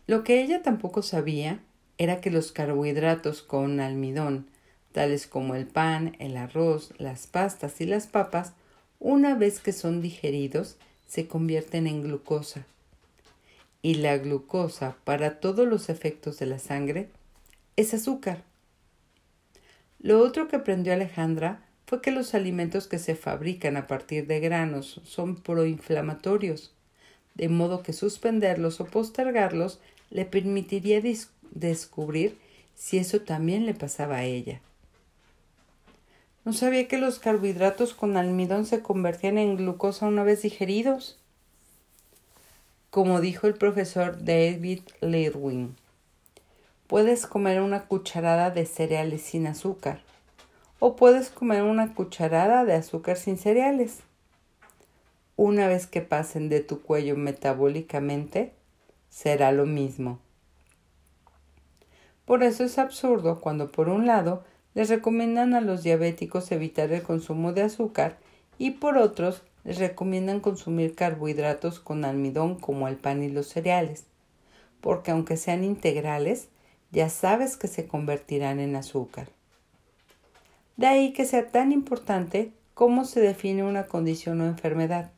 Lo 0.07 0.24
que 0.24 0.41
ella 0.41 0.62
tampoco 0.62 1.01
sabía 1.01 1.59
era 1.97 2.21
que 2.21 2.29
los 2.29 2.51
carbohidratos 2.51 3.41
con 3.41 3.79
almidón, 3.79 4.47
tales 4.91 5.25
como 5.27 5.55
el 5.55 5.65
pan, 5.65 6.15
el 6.19 6.38
arroz, 6.38 6.93
las 6.97 7.25
pastas 7.25 7.81
y 7.81 7.85
las 7.85 8.07
papas, 8.07 8.53
una 9.00 9.35
vez 9.35 9.59
que 9.59 9.74
son 9.74 10.01
digeridos, 10.01 10.77
se 11.07 11.27
convierten 11.27 11.88
en 11.88 12.03
glucosa. 12.03 12.65
Y 13.81 13.95
la 13.95 14.17
glucosa, 14.17 14.95
para 15.03 15.39
todos 15.39 15.67
los 15.67 15.89
efectos 15.89 16.39
de 16.39 16.45
la 16.45 16.59
sangre, 16.59 17.09
es 17.75 17.93
azúcar. 17.93 18.43
Lo 20.00 20.19
otro 20.19 20.47
que 20.47 20.55
aprendió 20.55 20.93
Alejandra 20.93 21.62
fue 21.88 22.01
que 22.01 22.12
los 22.12 22.33
alimentos 22.33 22.88
que 22.88 23.00
se 23.00 23.15
fabrican 23.15 23.77
a 23.77 23.88
partir 23.88 24.27
de 24.27 24.39
granos 24.39 25.01
son 25.03 25.35
proinflamatorios, 25.35 26.74
de 27.35 27.50
modo 27.50 27.83
que 27.83 27.93
suspenderlos 27.93 28.79
o 28.81 28.85
postergarlos 28.85 29.79
le 30.09 30.25
permitiría 30.25 31.01
descubrir 31.51 32.38
si 32.75 32.97
eso 32.97 33.21
también 33.21 33.65
le 33.65 33.74
pasaba 33.74 34.17
a 34.17 34.24
ella. 34.24 34.62
No 36.43 36.53
sabía 36.53 36.88
que 36.88 36.97
los 36.97 37.17
carbohidratos 37.17 37.93
con 37.95 38.17
almidón 38.17 38.65
se 38.65 38.81
convertían 38.81 39.38
en 39.39 39.57
glucosa 39.57 40.05
una 40.05 40.24
vez 40.24 40.43
digeridos. 40.43 41.17
Como 42.91 43.19
dijo 43.19 43.47
el 43.47 43.55
profesor 43.55 44.24
David 44.24 44.81
Lidwin, 45.01 45.75
puedes 46.88 47.25
comer 47.25 47.62
una 47.62 47.88
cucharada 47.88 48.51
de 48.51 48.65
cereales 48.67 49.24
sin 49.24 49.47
azúcar 49.47 50.01
o 50.79 50.95
puedes 50.95 51.29
comer 51.29 51.63
una 51.63 51.95
cucharada 51.95 52.63
de 52.63 52.74
azúcar 52.74 53.17
sin 53.17 53.38
cereales. 53.38 54.00
Una 55.35 55.67
vez 55.67 55.88
que 55.88 56.01
pasen 56.01 56.47
de 56.47 56.62
tu 56.62 56.81
cuello 56.81 57.17
metabólicamente, 57.17 58.53
será 59.15 59.53
lo 59.53 59.65
mismo. 59.65 60.19
Por 62.25 62.43
eso 62.43 62.65
es 62.65 62.77
absurdo 62.77 63.39
cuando 63.39 63.72
por 63.72 63.88
un 63.88 64.05
lado 64.05 64.43
les 64.74 64.89
recomiendan 64.89 65.53
a 65.53 65.62
los 65.62 65.84
diabéticos 65.84 66.51
evitar 66.51 66.91
el 66.91 67.01
consumo 67.01 67.53
de 67.53 67.62
azúcar 67.62 68.17
y 68.57 68.72
por 68.72 68.98
otros 68.98 69.41
les 69.63 69.77
recomiendan 69.77 70.41
consumir 70.41 70.95
carbohidratos 70.95 71.79
con 71.79 72.03
almidón 72.03 72.60
como 72.60 72.89
el 72.89 72.98
pan 72.98 73.24
y 73.24 73.29
los 73.29 73.48
cereales, 73.48 74.03
porque 74.81 75.12
aunque 75.12 75.38
sean 75.38 75.63
integrales, 75.63 76.50
ya 76.91 77.07
sabes 77.07 77.55
que 77.55 77.69
se 77.69 77.88
convertirán 77.88 78.60
en 78.60 78.75
azúcar. 78.75 79.29
De 80.75 80.88
ahí 80.88 81.13
que 81.13 81.24
sea 81.24 81.51
tan 81.51 81.72
importante 81.72 82.51
cómo 82.74 83.05
se 83.05 83.22
define 83.22 83.63
una 83.63 83.88
condición 83.88 84.41
o 84.41 84.45
enfermedad. 84.45 85.13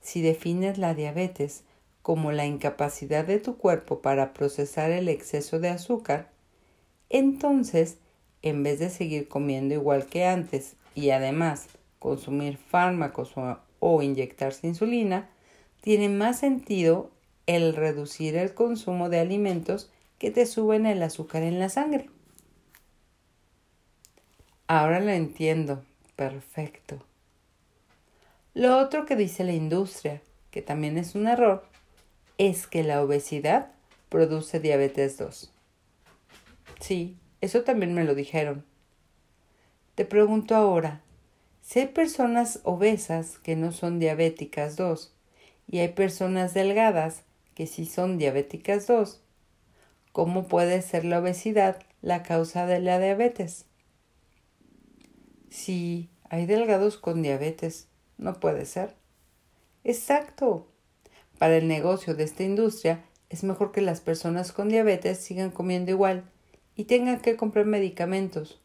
Si 0.00 0.20
defines 0.20 0.78
la 0.78 0.94
diabetes 0.94 1.62
como 2.04 2.32
la 2.32 2.44
incapacidad 2.44 3.24
de 3.24 3.38
tu 3.38 3.56
cuerpo 3.56 4.02
para 4.02 4.34
procesar 4.34 4.90
el 4.90 5.08
exceso 5.08 5.58
de 5.58 5.70
azúcar, 5.70 6.28
entonces, 7.08 7.96
en 8.42 8.62
vez 8.62 8.78
de 8.78 8.90
seguir 8.90 9.26
comiendo 9.26 9.72
igual 9.72 10.04
que 10.04 10.26
antes 10.26 10.76
y 10.94 11.10
además 11.10 11.66
consumir 11.98 12.58
fármacos 12.58 13.32
o, 13.80 14.02
inyectarse 14.02 14.66
insulina, 14.66 15.30
tiene 15.80 16.10
más 16.10 16.40
sentido 16.40 17.10
el 17.46 17.74
reducir 17.74 18.36
el 18.36 18.52
consumo 18.52 19.08
de 19.08 19.20
alimentos 19.20 19.90
que 20.18 20.30
te 20.30 20.44
suben 20.44 20.84
el 20.84 21.02
azúcar 21.02 21.42
en 21.42 21.58
la 21.58 21.70
sangre. 21.70 22.10
Ahora 24.66 25.00
lo 25.00 25.10
entiendo. 25.10 25.82
Perfecto. 26.16 26.98
Lo 28.52 28.76
otro 28.76 29.06
que 29.06 29.16
dice 29.16 29.42
la 29.42 29.54
industria, 29.54 30.20
que 30.50 30.60
también 30.60 30.98
es 30.98 31.14
un 31.14 31.28
error, 31.28 31.64
es 32.38 32.66
que 32.66 32.82
la 32.82 33.02
obesidad 33.02 33.72
produce 34.08 34.60
diabetes 34.60 35.18
2. 35.18 35.52
Sí, 36.80 37.16
eso 37.40 37.62
también 37.62 37.94
me 37.94 38.04
lo 38.04 38.14
dijeron. 38.14 38.64
Te 39.94 40.04
pregunto 40.04 40.54
ahora, 40.54 41.02
si 41.62 41.80
hay 41.80 41.86
personas 41.86 42.60
obesas 42.64 43.38
que 43.38 43.56
no 43.56 43.72
son 43.72 43.98
diabéticas 43.98 44.76
2 44.76 45.14
y 45.70 45.78
hay 45.78 45.88
personas 45.88 46.52
delgadas 46.52 47.22
que 47.54 47.66
sí 47.66 47.86
son 47.86 48.18
diabéticas 48.18 48.86
2, 48.86 49.22
¿cómo 50.12 50.48
puede 50.48 50.82
ser 50.82 51.04
la 51.04 51.20
obesidad 51.20 51.80
la 52.02 52.22
causa 52.22 52.66
de 52.66 52.80
la 52.80 52.98
diabetes? 52.98 53.66
Si 55.50 56.10
hay 56.28 56.46
delgados 56.46 56.98
con 56.98 57.22
diabetes, 57.22 57.88
no 58.18 58.40
puede 58.40 58.66
ser. 58.66 58.94
Exacto. 59.84 60.66
Para 61.44 61.58
el 61.58 61.68
negocio 61.68 62.14
de 62.14 62.24
esta 62.24 62.42
industria 62.42 63.04
es 63.28 63.44
mejor 63.44 63.70
que 63.70 63.82
las 63.82 64.00
personas 64.00 64.50
con 64.50 64.70
diabetes 64.70 65.18
sigan 65.18 65.50
comiendo 65.50 65.90
igual 65.90 66.24
y 66.74 66.84
tengan 66.84 67.20
que 67.20 67.36
comprar 67.36 67.66
medicamentos 67.66 68.62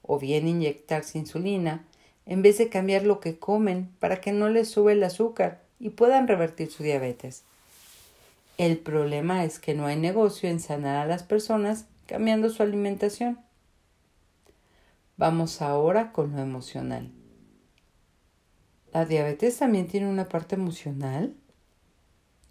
o 0.00 0.16
bien 0.20 0.46
inyectarse 0.46 1.18
insulina 1.18 1.84
en 2.26 2.42
vez 2.42 2.58
de 2.58 2.68
cambiar 2.68 3.02
lo 3.02 3.18
que 3.18 3.40
comen 3.40 3.90
para 3.98 4.20
que 4.20 4.30
no 4.30 4.48
les 4.48 4.68
sube 4.68 4.92
el 4.92 5.02
azúcar 5.02 5.64
y 5.80 5.90
puedan 5.90 6.28
revertir 6.28 6.70
su 6.70 6.84
diabetes. 6.84 7.42
El 8.58 8.78
problema 8.78 9.44
es 9.44 9.58
que 9.58 9.74
no 9.74 9.86
hay 9.86 9.96
negocio 9.96 10.48
en 10.48 10.60
sanar 10.60 10.98
a 10.98 11.06
las 11.06 11.24
personas 11.24 11.86
cambiando 12.06 12.48
su 12.50 12.62
alimentación. 12.62 13.40
Vamos 15.16 15.62
ahora 15.62 16.12
con 16.12 16.30
lo 16.30 16.38
emocional. 16.42 17.10
¿La 18.92 19.04
diabetes 19.04 19.58
también 19.58 19.88
tiene 19.88 20.08
una 20.08 20.28
parte 20.28 20.54
emocional? 20.54 21.34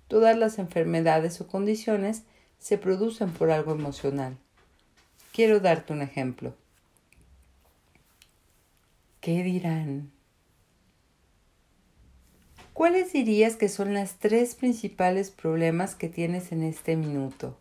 Todas 0.10 0.36
las 0.38 0.58
enfermedades 0.58 1.40
o 1.40 1.48
condiciones 1.48 2.24
se 2.58 2.80
producen 2.80 3.32
por 3.32 3.52
algo 3.52 3.72
emocional. 3.72 4.36
Quiero 5.32 5.60
darte 5.60 5.94
un 5.94 6.02
ejemplo. 6.02 6.56
¿Qué 9.22 9.44
dirán? 9.44 10.12
¿Cuáles 12.74 13.14
dirías 13.14 13.56
que 13.56 13.70
son 13.70 13.94
las 13.94 14.16
tres 14.16 14.56
principales 14.56 15.30
problemas 15.30 15.94
que 15.94 16.10
tienes 16.10 16.52
en 16.52 16.64
este 16.64 16.96
minuto? 16.96 17.56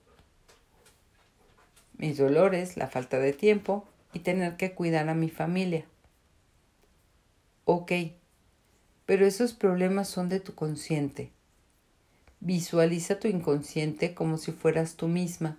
Mis 1.98 2.16
dolores, 2.16 2.78
la 2.78 2.86
falta 2.86 3.18
de 3.18 3.34
tiempo 3.34 3.84
y 4.14 4.20
tener 4.20 4.56
que 4.56 4.72
cuidar 4.72 5.10
a 5.10 5.14
mi 5.14 5.28
familia. 5.28 5.84
Ok, 7.66 7.92
pero 9.04 9.26
esos 9.26 9.52
problemas 9.52 10.08
son 10.08 10.30
de 10.30 10.40
tu 10.40 10.54
consciente. 10.54 11.30
Visualiza 12.40 13.18
tu 13.18 13.28
inconsciente 13.28 14.14
como 14.14 14.38
si 14.38 14.52
fueras 14.52 14.94
tú 14.94 15.08
misma, 15.08 15.58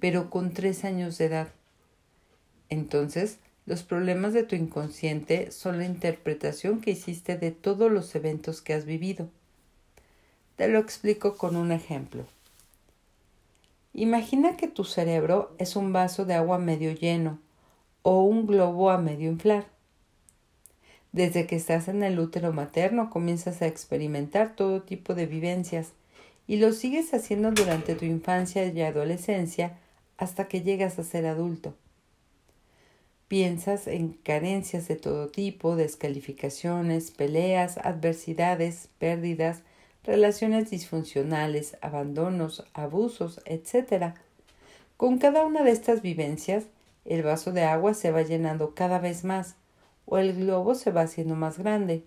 pero 0.00 0.30
con 0.30 0.52
tres 0.52 0.84
años 0.84 1.18
de 1.18 1.26
edad. 1.26 1.48
Entonces, 2.68 3.38
los 3.66 3.82
problemas 3.82 4.32
de 4.32 4.42
tu 4.42 4.56
inconsciente 4.56 5.50
son 5.50 5.78
la 5.78 5.84
interpretación 5.84 6.80
que 6.80 6.92
hiciste 6.92 7.36
de 7.36 7.50
todos 7.50 7.90
los 7.90 8.14
eventos 8.14 8.60
que 8.60 8.74
has 8.74 8.84
vivido. 8.84 9.28
Te 10.56 10.68
lo 10.68 10.78
explico 10.78 11.36
con 11.36 11.56
un 11.56 11.72
ejemplo. 11.72 12.26
Imagina 13.94 14.56
que 14.56 14.68
tu 14.68 14.84
cerebro 14.84 15.54
es 15.58 15.76
un 15.76 15.92
vaso 15.92 16.24
de 16.24 16.34
agua 16.34 16.58
medio 16.58 16.92
lleno 16.92 17.38
o 18.02 18.22
un 18.22 18.46
globo 18.46 18.90
a 18.90 18.98
medio 18.98 19.30
inflar. 19.30 19.66
Desde 21.12 21.46
que 21.46 21.56
estás 21.56 21.88
en 21.88 22.02
el 22.02 22.18
útero 22.18 22.52
materno 22.52 23.10
comienzas 23.10 23.60
a 23.60 23.66
experimentar 23.66 24.56
todo 24.56 24.82
tipo 24.82 25.14
de 25.14 25.26
vivencias 25.26 25.92
y 26.46 26.56
lo 26.56 26.72
sigues 26.72 27.14
haciendo 27.14 27.50
durante 27.50 27.94
tu 27.94 28.04
infancia 28.04 28.66
y 28.66 28.80
adolescencia 28.82 29.78
hasta 30.16 30.48
que 30.48 30.62
llegas 30.62 30.98
a 30.98 31.04
ser 31.04 31.26
adulto. 31.26 31.74
Piensas 33.28 33.86
en 33.86 34.12
carencias 34.12 34.88
de 34.88 34.96
todo 34.96 35.28
tipo, 35.28 35.74
descalificaciones, 35.74 37.10
peleas, 37.10 37.78
adversidades, 37.78 38.88
pérdidas, 38.98 39.62
relaciones 40.04 40.70
disfuncionales, 40.70 41.78
abandonos, 41.80 42.64
abusos, 42.74 43.40
etc. 43.46 44.14
Con 44.96 45.18
cada 45.18 45.46
una 45.46 45.62
de 45.62 45.70
estas 45.70 46.02
vivencias, 46.02 46.66
el 47.04 47.22
vaso 47.22 47.52
de 47.52 47.62
agua 47.62 47.94
se 47.94 48.10
va 48.10 48.22
llenando 48.22 48.74
cada 48.74 48.98
vez 48.98 49.24
más 49.24 49.56
o 50.04 50.18
el 50.18 50.34
globo 50.34 50.74
se 50.74 50.90
va 50.90 51.02
haciendo 51.02 51.34
más 51.34 51.58
grande. 51.58 52.04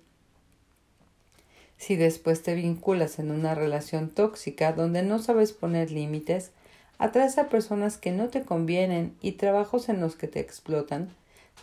Si 1.78 1.96
después 1.96 2.42
te 2.42 2.56
vinculas 2.56 3.20
en 3.20 3.32
una 3.32 3.56
relación 3.56 4.10
tóxica 4.10 4.74
donde 4.74 5.04
no 5.04 5.20
sabes 5.20 5.52
poner 5.54 5.92
límites, 5.92 6.52
atraes 6.98 7.38
a 7.38 7.50
personas 7.50 7.98
que 7.98 8.12
no 8.12 8.30
te 8.30 8.44
convienen 8.44 9.16
y 9.22 9.34
trabajos 9.34 9.90
en 9.90 10.00
los 10.00 10.16
que 10.16 10.28
te 10.28 10.40
explotan, 10.40 11.10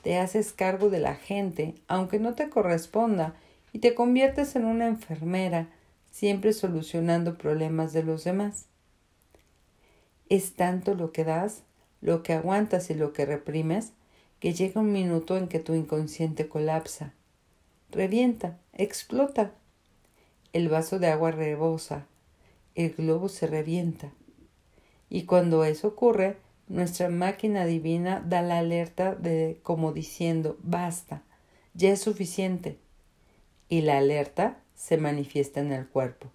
te 0.02 0.18
haces 0.18 0.52
cargo 0.52 0.90
de 0.90 1.00
la 1.00 1.14
gente, 1.14 1.74
aunque 1.88 2.18
no 2.18 2.34
te 2.34 2.48
corresponda, 2.48 3.34
y 3.72 3.78
te 3.78 3.94
conviertes 3.94 4.54
en 4.56 4.66
una 4.66 4.86
enfermera, 4.86 5.68
siempre 6.10 6.52
solucionando 6.52 7.38
problemas 7.38 7.92
de 7.92 8.02
los 8.02 8.24
demás. 8.24 8.66
Es 10.28 10.54
tanto 10.54 10.94
lo 10.94 11.12
que 11.12 11.24
das, 11.24 11.62
lo 12.00 12.22
que 12.22 12.34
aguantas 12.34 12.90
y 12.90 12.94
lo 12.94 13.12
que 13.12 13.24
reprimes, 13.24 13.92
que 14.40 14.52
llega 14.52 14.80
un 14.80 14.92
minuto 14.92 15.38
en 15.38 15.48
que 15.48 15.60
tu 15.60 15.72
inconsciente 15.74 16.48
colapsa, 16.48 17.14
revienta, 17.90 18.58
explota. 18.72 19.52
El 20.52 20.68
vaso 20.68 20.98
de 20.98 21.08
agua 21.08 21.30
rebosa, 21.30 22.06
el 22.74 22.92
globo 22.92 23.28
se 23.28 23.46
revienta. 23.46 24.12
Y 25.08 25.24
cuando 25.24 25.64
eso 25.64 25.88
ocurre, 25.88 26.36
nuestra 26.68 27.08
máquina 27.08 27.64
divina 27.64 28.22
da 28.26 28.42
la 28.42 28.58
alerta 28.58 29.14
de 29.14 29.60
como 29.62 29.92
diciendo 29.92 30.58
basta, 30.62 31.22
ya 31.74 31.90
es 31.90 32.00
suficiente. 32.00 32.78
Y 33.68 33.82
la 33.82 33.98
alerta 33.98 34.58
se 34.74 34.98
manifiesta 34.98 35.60
en 35.60 35.72
el 35.72 35.86
cuerpo. 35.88 36.30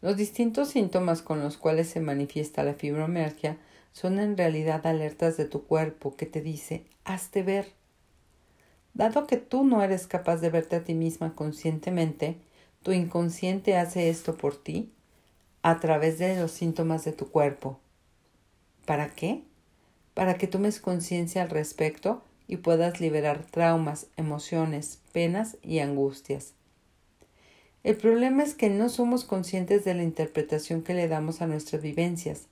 Los 0.00 0.16
distintos 0.16 0.70
síntomas 0.70 1.22
con 1.22 1.40
los 1.40 1.56
cuales 1.56 1.88
se 1.88 2.00
manifiesta 2.00 2.64
la 2.64 2.74
fibromialgia 2.74 3.56
son 3.92 4.18
en 4.18 4.36
realidad 4.36 4.84
alertas 4.86 5.36
de 5.36 5.44
tu 5.44 5.64
cuerpo 5.64 6.16
que 6.16 6.26
te 6.26 6.40
dice 6.40 6.86
hazte 7.04 7.42
ver. 7.42 7.81
Dado 8.94 9.26
que 9.26 9.38
tú 9.38 9.64
no 9.64 9.82
eres 9.82 10.06
capaz 10.06 10.36
de 10.36 10.50
verte 10.50 10.76
a 10.76 10.84
ti 10.84 10.94
misma 10.94 11.34
conscientemente, 11.34 12.36
tu 12.82 12.92
inconsciente 12.92 13.76
hace 13.76 14.10
esto 14.10 14.36
por 14.36 14.56
ti 14.62 14.92
a 15.62 15.80
través 15.80 16.18
de 16.18 16.38
los 16.38 16.50
síntomas 16.50 17.04
de 17.04 17.12
tu 17.12 17.30
cuerpo. 17.30 17.78
¿Para 18.84 19.08
qué? 19.08 19.42
Para 20.14 20.34
que 20.34 20.46
tomes 20.46 20.80
conciencia 20.80 21.42
al 21.42 21.50
respecto 21.50 22.22
y 22.48 22.56
puedas 22.56 23.00
liberar 23.00 23.46
traumas, 23.46 24.08
emociones, 24.16 25.00
penas 25.12 25.56
y 25.62 25.78
angustias. 25.78 26.54
El 27.84 27.96
problema 27.96 28.42
es 28.42 28.54
que 28.54 28.68
no 28.68 28.88
somos 28.88 29.24
conscientes 29.24 29.84
de 29.84 29.94
la 29.94 30.02
interpretación 30.02 30.82
que 30.82 30.94
le 30.94 31.08
damos 31.08 31.40
a 31.40 31.46
nuestras 31.46 31.82
vivencias. 31.82 32.46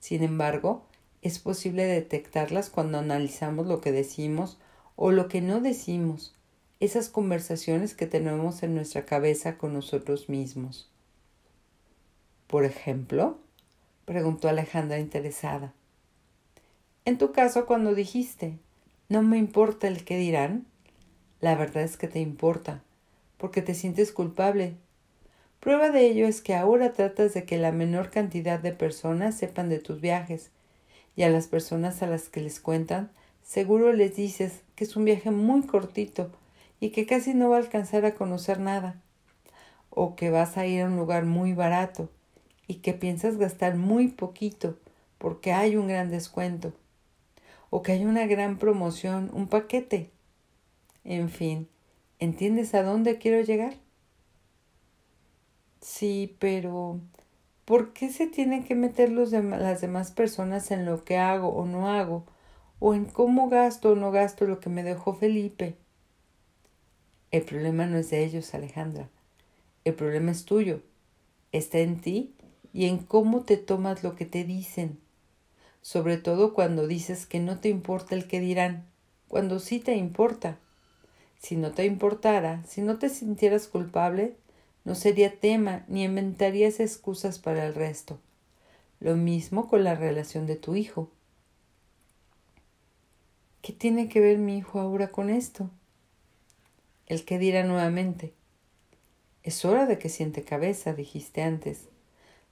Sin 0.00 0.22
embargo, 0.22 0.82
es 1.20 1.38
posible 1.38 1.84
detectarlas 1.84 2.70
cuando 2.70 2.98
analizamos 2.98 3.66
lo 3.66 3.80
que 3.80 3.92
decimos 3.92 4.58
o 4.96 5.12
lo 5.12 5.28
que 5.28 5.40
no 5.40 5.60
decimos, 5.60 6.34
esas 6.80 7.08
conversaciones 7.08 7.94
que 7.94 8.06
tenemos 8.06 8.62
en 8.62 8.74
nuestra 8.74 9.04
cabeza 9.04 9.56
con 9.56 9.72
nosotros 9.72 10.28
mismos. 10.28 10.90
Por 12.46 12.64
ejemplo, 12.64 13.38
preguntó 14.04 14.48
Alejandra 14.48 14.98
interesada. 14.98 15.72
En 17.04 17.18
tu 17.18 17.32
caso, 17.32 17.66
cuando 17.66 17.94
dijiste, 17.94 18.58
no 19.08 19.22
me 19.22 19.38
importa 19.38 19.88
el 19.88 20.04
que 20.04 20.16
dirán, 20.16 20.66
la 21.40 21.54
verdad 21.54 21.82
es 21.82 21.96
que 21.96 22.08
te 22.08 22.20
importa 22.20 22.82
porque 23.42 23.60
te 23.60 23.74
sientes 23.74 24.12
culpable. 24.12 24.74
Prueba 25.58 25.90
de 25.90 26.06
ello 26.06 26.28
es 26.28 26.40
que 26.40 26.54
ahora 26.54 26.92
tratas 26.92 27.34
de 27.34 27.44
que 27.44 27.58
la 27.58 27.72
menor 27.72 28.10
cantidad 28.10 28.60
de 28.60 28.70
personas 28.70 29.36
sepan 29.36 29.68
de 29.68 29.80
tus 29.80 30.00
viajes, 30.00 30.52
y 31.16 31.24
a 31.24 31.28
las 31.28 31.48
personas 31.48 32.04
a 32.04 32.06
las 32.06 32.28
que 32.28 32.40
les 32.40 32.60
cuentan, 32.60 33.10
seguro 33.42 33.92
les 33.92 34.14
dices 34.14 34.60
es 34.82 34.96
un 34.96 35.04
viaje 35.04 35.30
muy 35.30 35.62
cortito 35.62 36.30
y 36.80 36.90
que 36.90 37.06
casi 37.06 37.34
no 37.34 37.50
va 37.50 37.56
a 37.56 37.60
alcanzar 37.60 38.04
a 38.04 38.14
conocer 38.14 38.60
nada, 38.60 39.00
o 39.90 40.16
que 40.16 40.30
vas 40.30 40.56
a 40.56 40.66
ir 40.66 40.82
a 40.82 40.86
un 40.86 40.96
lugar 40.96 41.24
muy 41.24 41.52
barato 41.52 42.08
y 42.66 42.76
que 42.76 42.92
piensas 42.92 43.36
gastar 43.36 43.76
muy 43.76 44.08
poquito 44.08 44.76
porque 45.18 45.52
hay 45.52 45.76
un 45.76 45.88
gran 45.88 46.10
descuento, 46.10 46.72
o 47.70 47.82
que 47.82 47.92
hay 47.92 48.04
una 48.04 48.26
gran 48.26 48.58
promoción, 48.58 49.30
un 49.32 49.46
paquete. 49.48 50.10
En 51.04 51.30
fin, 51.30 51.68
¿Entiendes 52.22 52.72
a 52.76 52.84
dónde 52.84 53.18
quiero 53.18 53.40
llegar? 53.40 53.74
Sí, 55.80 56.36
pero 56.38 57.00
¿por 57.64 57.92
qué 57.92 58.10
se 58.10 58.28
tienen 58.28 58.62
que 58.62 58.76
meter 58.76 59.10
los 59.10 59.32
las 59.32 59.80
demás 59.80 60.12
personas 60.12 60.70
en 60.70 60.86
lo 60.86 61.02
que 61.02 61.18
hago 61.18 61.48
o 61.48 61.66
no 61.66 61.88
hago? 61.88 62.24
¿O 62.84 62.94
en 62.94 63.04
cómo 63.04 63.48
gasto 63.48 63.90
o 63.90 63.94
no 63.94 64.10
gasto 64.10 64.44
lo 64.44 64.58
que 64.58 64.68
me 64.68 64.82
dejó 64.82 65.14
Felipe? 65.14 65.76
El 67.30 67.42
problema 67.42 67.86
no 67.86 67.96
es 67.96 68.10
de 68.10 68.24
ellos, 68.24 68.54
Alejandra. 68.54 69.08
El 69.84 69.94
problema 69.94 70.32
es 70.32 70.44
tuyo. 70.44 70.82
Está 71.52 71.78
en 71.78 72.00
ti 72.00 72.34
y 72.72 72.86
en 72.86 72.98
cómo 72.98 73.42
te 73.42 73.56
tomas 73.56 74.02
lo 74.02 74.16
que 74.16 74.26
te 74.26 74.42
dicen. 74.42 74.98
Sobre 75.80 76.16
todo 76.16 76.54
cuando 76.54 76.88
dices 76.88 77.24
que 77.24 77.38
no 77.38 77.60
te 77.60 77.68
importa 77.68 78.16
el 78.16 78.26
que 78.26 78.40
dirán, 78.40 78.84
cuando 79.28 79.60
sí 79.60 79.78
te 79.78 79.94
importa. 79.94 80.58
Si 81.38 81.54
no 81.54 81.70
te 81.70 81.84
importara, 81.84 82.64
si 82.64 82.80
no 82.80 82.98
te 82.98 83.10
sintieras 83.10 83.68
culpable, 83.68 84.34
no 84.82 84.96
sería 84.96 85.38
tema 85.38 85.84
ni 85.86 86.02
inventarías 86.02 86.80
excusas 86.80 87.38
para 87.38 87.64
el 87.64 87.76
resto. 87.76 88.18
Lo 88.98 89.14
mismo 89.14 89.68
con 89.68 89.84
la 89.84 89.94
relación 89.94 90.46
de 90.46 90.56
tu 90.56 90.74
hijo. 90.74 91.12
¿Qué 93.62 93.72
tiene 93.72 94.08
que 94.08 94.20
ver 94.20 94.38
mi 94.38 94.58
hijo 94.58 94.80
ahora 94.80 95.12
con 95.12 95.30
esto? 95.30 95.70
El 97.06 97.24
que 97.24 97.38
dirá 97.38 97.62
nuevamente. 97.62 98.34
Es 99.42 99.64
hora 99.64 99.86
de 99.86 99.98
que 99.98 100.08
siente 100.08 100.42
cabeza, 100.42 100.92
dijiste 100.92 101.42
antes. 101.42 101.88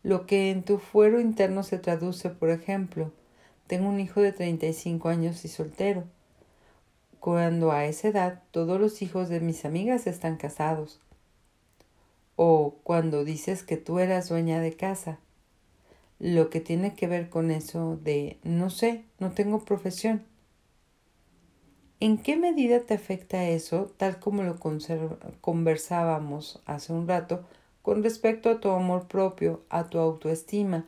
Lo 0.03 0.25
que 0.25 0.51
en 0.51 0.63
tu 0.63 0.79
fuero 0.79 1.21
interno 1.21 1.63
se 1.63 1.79
traduce, 1.79 2.31
por 2.31 2.51
ejemplo, 2.51 3.13
tengo 3.67 3.89
un 3.89 4.01
hijo 4.01 4.21
de 4.23 4.33
treinta 4.33 4.67
y 4.67 4.73
cinco 4.73 5.09
años 5.09 5.45
y 5.45 5.49
soltero 5.49 6.05
cuando 7.21 7.71
a 7.71 7.85
esa 7.85 8.09
edad 8.09 8.43
todos 8.51 8.81
los 8.81 9.03
hijos 9.03 9.29
de 9.29 9.41
mis 9.41 9.65
amigas 9.67 10.07
están 10.07 10.37
casados. 10.37 11.01
O 12.35 12.77
cuando 12.83 13.25
dices 13.25 13.63
que 13.63 13.77
tú 13.77 13.99
eras 13.99 14.31
dueña 14.31 14.61
de 14.61 14.75
casa. 14.75 15.19
Lo 16.19 16.49
que 16.51 16.61
tiene 16.61 16.95
que 16.95 17.07
ver 17.07 17.29
con 17.29 17.51
eso 17.51 17.99
de 18.03 18.39
no 18.43 18.71
sé, 18.71 19.05
no 19.19 19.33
tengo 19.33 19.65
profesión. 19.65 20.30
¿En 22.03 22.17
qué 22.17 22.35
medida 22.37 22.81
te 22.81 22.95
afecta 22.95 23.45
eso, 23.45 23.93
tal 23.99 24.19
como 24.19 24.43
lo 24.43 24.59
conversábamos 25.43 26.63
hace 26.65 26.95
un 26.95 27.07
rato, 27.07 27.45
con 27.83 28.03
respecto 28.03 28.49
a 28.49 28.59
tu 28.59 28.71
amor 28.71 29.07
propio, 29.07 29.61
a 29.69 29.89
tu 29.89 29.99
autoestima, 29.99 30.87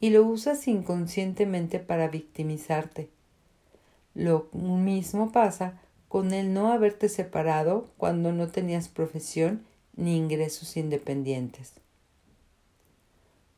y 0.00 0.08
lo 0.08 0.24
usas 0.24 0.66
inconscientemente 0.66 1.80
para 1.80 2.08
victimizarte? 2.08 3.10
Lo 4.14 4.48
mismo 4.54 5.32
pasa 5.32 5.82
con 6.08 6.32
el 6.32 6.54
no 6.54 6.72
haberte 6.72 7.10
separado 7.10 7.90
cuando 7.98 8.32
no 8.32 8.48
tenías 8.48 8.88
profesión 8.88 9.66
ni 9.96 10.16
ingresos 10.16 10.78
independientes. 10.78 11.74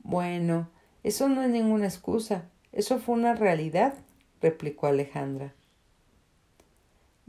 Bueno, 0.00 0.68
eso 1.04 1.28
no 1.28 1.42
es 1.42 1.50
ninguna 1.50 1.86
excusa, 1.86 2.46
eso 2.72 2.98
fue 2.98 3.14
una 3.14 3.34
realidad, 3.34 3.94
replicó 4.40 4.88
Alejandra. 4.88 5.54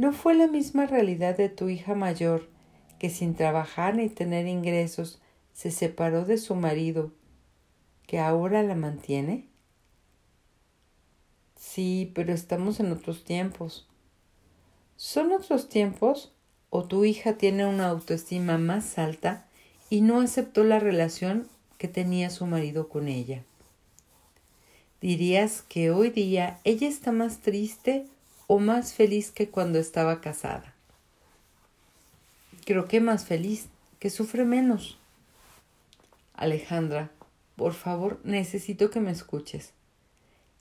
¿No 0.01 0.13
fue 0.13 0.33
la 0.33 0.47
misma 0.47 0.87
realidad 0.87 1.37
de 1.37 1.47
tu 1.47 1.69
hija 1.69 1.93
mayor, 1.93 2.49
que 2.97 3.11
sin 3.11 3.35
trabajar 3.35 3.95
ni 3.95 4.09
tener 4.09 4.47
ingresos 4.47 5.21
se 5.53 5.69
separó 5.69 6.25
de 6.25 6.39
su 6.39 6.55
marido, 6.55 7.11
que 8.07 8.17
ahora 8.17 8.63
la 8.63 8.73
mantiene? 8.73 9.45
Sí, 11.55 12.11
pero 12.15 12.33
estamos 12.33 12.79
en 12.79 12.91
otros 12.91 13.23
tiempos. 13.23 13.87
¿Son 14.95 15.31
otros 15.31 15.69
tiempos 15.69 16.33
o 16.71 16.85
tu 16.85 17.05
hija 17.05 17.33
tiene 17.33 17.67
una 17.67 17.87
autoestima 17.87 18.57
más 18.57 18.97
alta 18.97 19.45
y 19.91 20.01
no 20.01 20.19
aceptó 20.19 20.63
la 20.63 20.79
relación 20.79 21.47
que 21.77 21.87
tenía 21.87 22.31
su 22.31 22.47
marido 22.47 22.89
con 22.89 23.07
ella? 23.07 23.43
¿Dirías 24.99 25.61
que 25.61 25.91
hoy 25.91 26.09
día 26.09 26.59
ella 26.63 26.87
está 26.87 27.11
más 27.11 27.41
triste 27.41 28.07
o 28.53 28.59
más 28.59 28.93
feliz 28.93 29.31
que 29.31 29.47
cuando 29.47 29.79
estaba 29.79 30.19
casada? 30.19 30.75
Creo 32.65 32.85
que 32.85 32.99
más 32.99 33.23
feliz, 33.23 33.67
que 33.97 34.09
sufre 34.09 34.43
menos. 34.43 34.99
Alejandra, 36.33 37.11
por 37.55 37.71
favor, 37.71 38.19
necesito 38.25 38.89
que 38.89 38.99
me 38.99 39.11
escuches. 39.11 39.71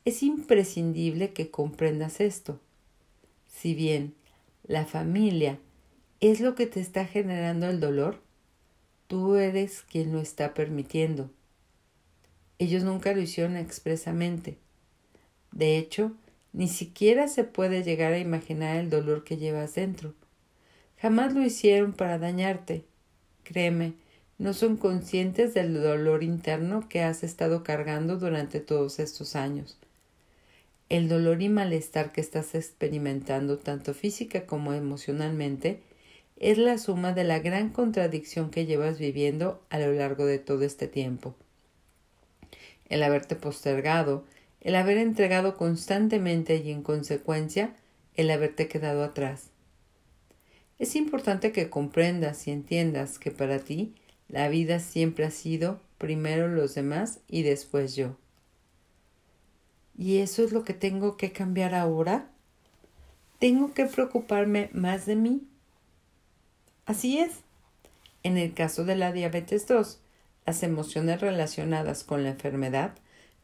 Es 0.04 0.22
imprescindible 0.22 1.32
que 1.32 1.50
comprendas 1.50 2.20
esto. 2.20 2.60
Si 3.48 3.74
bien 3.74 4.14
la 4.68 4.86
familia 4.86 5.58
es 6.20 6.38
lo 6.38 6.54
que 6.54 6.68
te 6.68 6.78
está 6.78 7.06
generando 7.06 7.68
el 7.68 7.80
dolor, 7.80 8.22
tú 9.08 9.34
eres 9.34 9.82
quien 9.82 10.12
lo 10.12 10.20
está 10.20 10.54
permitiendo. 10.54 11.28
Ellos 12.60 12.84
nunca 12.84 13.12
lo 13.14 13.20
hicieron 13.20 13.56
expresamente. 13.56 14.58
De 15.50 15.76
hecho, 15.76 16.12
ni 16.52 16.68
siquiera 16.68 17.28
se 17.28 17.44
puede 17.44 17.82
llegar 17.82 18.12
a 18.12 18.18
imaginar 18.18 18.76
el 18.76 18.90
dolor 18.90 19.24
que 19.24 19.36
llevas 19.36 19.74
dentro. 19.74 20.14
Jamás 20.98 21.34
lo 21.34 21.42
hicieron 21.42 21.92
para 21.92 22.18
dañarte. 22.18 22.84
Créeme, 23.44 23.94
no 24.38 24.52
son 24.54 24.76
conscientes 24.76 25.54
del 25.54 25.74
dolor 25.74 26.22
interno 26.22 26.88
que 26.88 27.02
has 27.02 27.22
estado 27.22 27.62
cargando 27.62 28.16
durante 28.16 28.60
todos 28.60 28.98
estos 28.98 29.36
años 29.36 29.78
el 30.90 31.08
dolor 31.08 31.40
y 31.40 31.48
malestar 31.48 32.10
que 32.10 32.20
estás 32.20 32.54
experimentando 32.56 33.58
tanto 33.58 33.94
física 33.94 34.44
como 34.44 34.74
emocionalmente 34.74 35.80
es 36.36 36.58
la 36.58 36.78
suma 36.78 37.12
de 37.12 37.22
la 37.22 37.38
gran 37.38 37.70
contradicción 37.70 38.50
que 38.50 38.66
llevas 38.66 38.98
viviendo 38.98 39.62
a 39.70 39.78
lo 39.78 39.92
largo 39.92 40.26
de 40.26 40.40
todo 40.40 40.64
este 40.64 40.88
tiempo. 40.88 41.36
El 42.88 43.04
haberte 43.04 43.36
postergado, 43.36 44.24
el 44.60 44.74
haber 44.74 44.98
entregado 44.98 45.56
constantemente 45.56 46.56
y 46.56 46.70
en 46.70 46.82
consecuencia 46.82 47.74
el 48.14 48.30
haberte 48.30 48.68
quedado 48.68 49.02
atrás. 49.04 49.50
Es 50.78 50.96
importante 50.96 51.52
que 51.52 51.70
comprendas 51.70 52.46
y 52.46 52.50
entiendas 52.50 53.18
que 53.18 53.30
para 53.30 53.58
ti 53.58 53.94
la 54.28 54.48
vida 54.48 54.80
siempre 54.80 55.24
ha 55.24 55.30
sido 55.30 55.80
primero 55.98 56.48
los 56.48 56.74
demás 56.74 57.20
y 57.28 57.42
después 57.42 57.96
yo. 57.96 58.16
¿Y 59.98 60.18
eso 60.18 60.42
es 60.42 60.52
lo 60.52 60.64
que 60.64 60.72
tengo 60.72 61.16
que 61.18 61.32
cambiar 61.32 61.74
ahora? 61.74 62.30
¿Tengo 63.38 63.74
que 63.74 63.84
preocuparme 63.86 64.70
más 64.72 65.04
de 65.04 65.16
mí? 65.16 65.42
Así 66.86 67.18
es. 67.18 67.32
En 68.22 68.38
el 68.38 68.54
caso 68.54 68.84
de 68.84 68.96
la 68.96 69.12
diabetes 69.12 69.66
2, 69.66 70.00
las 70.46 70.62
emociones 70.62 71.20
relacionadas 71.20 72.04
con 72.04 72.22
la 72.22 72.30
enfermedad 72.30 72.94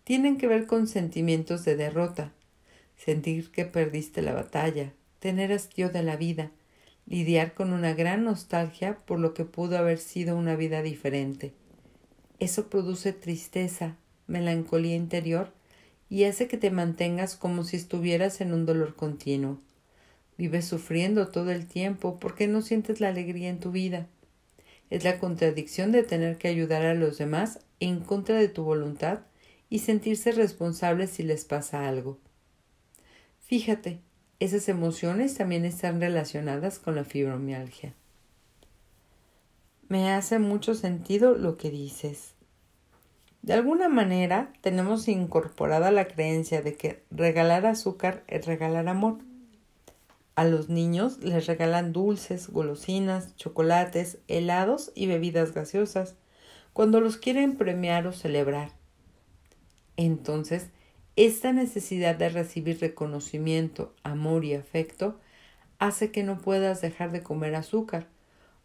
tienen 0.07 0.39
que 0.39 0.47
ver 0.47 0.67
con 0.67 0.87
sentimientos 0.87 1.65
de 1.65 1.75
derrota, 1.75 2.33
sentir 2.97 3.51
que 3.51 3.65
perdiste 3.65 4.23
la 4.23 4.35
batalla, 4.35 4.93
tener 5.19 5.51
hastío 5.53 5.91
de 5.91 6.05
la 6.05 6.15
vida, 6.15 6.53
lidiar 7.07 7.55
con 7.55 7.73
una 7.73 7.93
gran 7.93 8.23
nostalgia 8.23 8.99
por 9.05 9.19
lo 9.19 9.35
que 9.35 9.45
pudo 9.45 9.77
haber 9.77 9.99
sido 9.99 10.37
una 10.37 10.55
vida 10.55 10.81
diferente. 10.81 11.55
Eso 12.39 12.69
produce 12.69 13.13
tristeza, 13.15 13.97
melancolía 14.29 14.95
interior 14.95 15.53
y 16.09 16.23
hace 16.23 16.47
que 16.47 16.57
te 16.57 16.71
mantengas 16.71 17.35
como 17.35 17.65
si 17.65 17.77
estuvieras 17.77 18.41
en 18.41 18.55
un 18.55 18.65
dolor 18.65 18.95
continuo. 18.95 19.59
Vives 20.39 20.67
sufriendo 20.67 21.27
todo 21.33 21.51
el 21.51 21.67
tiempo 21.67 22.21
porque 22.21 22.47
no 22.47 22.63
sientes 22.63 23.01
la 23.01 23.09
alegría 23.09 23.49
en 23.49 23.59
tu 23.59 23.73
vida. 23.73 24.07
Es 24.89 25.03
la 25.03 25.19
contradicción 25.19 25.91
de 25.91 26.05
tener 26.05 26.39
que 26.39 26.47
ayudar 26.47 26.83
a 26.87 26.95
los 26.95 27.19
demás 27.19 27.59
en 27.81 27.99
contra 27.99 28.37
de 28.37 28.47
tu 28.47 28.63
voluntad 28.63 29.23
y 29.69 29.81
sentirse 29.81 30.33
responsable 30.33 31.07
si 31.07 31.23
les 31.23 31.45
pasa 31.45 31.89
algo. 31.89 32.19
Fíjate, 33.41 34.01
esas 34.39 34.69
emociones 34.69 35.35
también 35.35 35.65
están 35.65 36.01
relacionadas 36.01 36.79
con 36.79 36.95
la 36.95 37.05
fibromialgia. 37.05 37.95
Me 39.89 40.11
hace 40.13 40.39
mucho 40.39 40.75
sentido 40.75 41.35
lo 41.35 41.57
que 41.57 41.71
dices. 41.71 42.35
De 43.43 43.55
alguna 43.55 43.89
manera 43.89 44.53
tenemos 44.61 45.07
incorporada 45.07 45.93
la 45.93 46.09
creencia 46.09 46.61
de 46.61 46.75
que 46.75 47.05
regalar 47.13 47.65
azúcar 47.65 48.25
es 48.27 48.45
regalar 48.47 48.89
amor. 48.89 49.19
A 50.35 50.45
los 50.45 50.69
niños 50.69 51.19
les 51.23 51.47
regalan 51.47 51.93
dulces, 51.93 52.51
golosinas, 52.51 53.37
chocolates, 53.37 54.19
helados 54.27 54.91
y 54.95 55.07
bebidas 55.07 55.55
gaseosas 55.55 56.17
cuando 56.73 57.01
los 57.01 57.17
quieren 57.17 57.57
premiar 57.57 58.07
o 58.07 58.13
celebrar. 58.13 58.76
Entonces, 59.97 60.69
esta 61.17 61.53
necesidad 61.53 62.17
de 62.17 62.29
recibir 62.29 62.81
reconocimiento, 62.81 63.95
amor 64.03 64.45
y 64.45 64.55
afecto 64.55 65.19
hace 65.79 66.11
que 66.11 66.23
no 66.23 66.39
puedas 66.39 66.81
dejar 66.81 67.13
de 67.13 67.23
comer 67.23 67.55
azúcar 67.55 68.07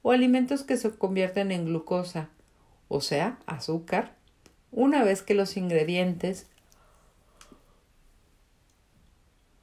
o 0.02 0.12
alimentos 0.12 0.64
que 0.64 0.78
se 0.78 0.92
convierten 0.92 1.52
en 1.52 1.66
glucosa, 1.66 2.30
o 2.88 3.02
sea, 3.02 3.40
azúcar, 3.46 4.16
una 4.72 5.04
vez 5.04 5.22
que 5.22 5.34
los 5.34 5.58
ingredientes 5.58 6.48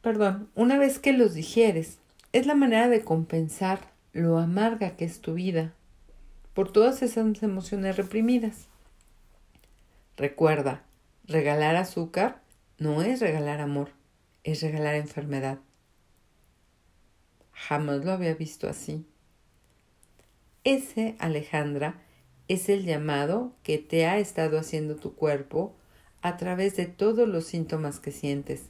perdón, 0.09 0.49
una 0.55 0.79
vez 0.79 0.99
que 0.99 1.13
los 1.13 1.35
digieres, 1.35 1.99
es 2.33 2.47
la 2.47 2.55
manera 2.55 2.89
de 2.89 3.05
compensar 3.05 3.93
lo 4.13 4.39
amarga 4.39 4.97
que 4.97 5.05
es 5.05 5.21
tu 5.21 5.35
vida 5.35 5.75
por 6.55 6.73
todas 6.73 7.03
esas 7.03 7.43
emociones 7.43 7.97
reprimidas. 7.97 8.69
Recuerda, 10.17 10.83
regalar 11.29 11.77
azúcar 11.77 12.41
no 12.79 13.03
es 13.03 13.21
regalar 13.21 13.61
amor, 13.61 13.91
es 14.45 14.63
regalar 14.63 14.95
enfermedad. 14.95 15.59
Jamás 17.53 18.05
lo 18.05 18.13
había 18.13 18.35
visto 18.35 18.69
así. 18.69 19.05
Ese, 20.65 21.17
Alejandra, 21.19 22.01
es 22.49 22.71
el 22.71 22.85
llamado 22.85 23.53
que 23.63 23.77
te 23.77 24.07
ha 24.07 24.19
estado 24.19 24.59
haciendo 24.59 24.97
tu 24.97 25.15
cuerpo 25.15 25.77
a 26.23 26.39
través 26.39 26.77
de 26.77 26.87
todos 26.87 27.29
los 27.29 27.45
síntomas 27.45 28.01
que 28.01 28.11
sientes. 28.11 28.63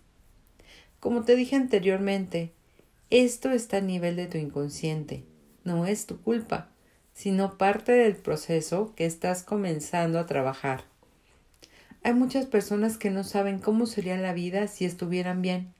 Como 0.98 1.22
te 1.22 1.36
dije 1.36 1.54
anteriormente, 1.54 2.52
esto 3.10 3.52
está 3.52 3.76
a 3.76 3.82
nivel 3.82 4.16
de 4.16 4.26
tu 4.26 4.36
inconsciente, 4.36 5.24
no 5.62 5.86
es 5.86 6.06
tu 6.06 6.20
culpa, 6.20 6.70
sino 7.14 7.56
parte 7.56 7.92
del 7.92 8.16
proceso 8.16 8.94
que 8.96 9.06
estás 9.06 9.44
comenzando 9.44 10.18
a 10.18 10.26
trabajar. 10.26 10.84
Hay 12.02 12.14
muchas 12.14 12.46
personas 12.46 12.96
que 12.96 13.10
no 13.10 13.24
saben 13.24 13.58
cómo 13.58 13.86
sería 13.86 14.16
la 14.16 14.32
vida 14.32 14.68
si 14.68 14.84
estuvieran 14.84 15.42
bien, 15.42 15.74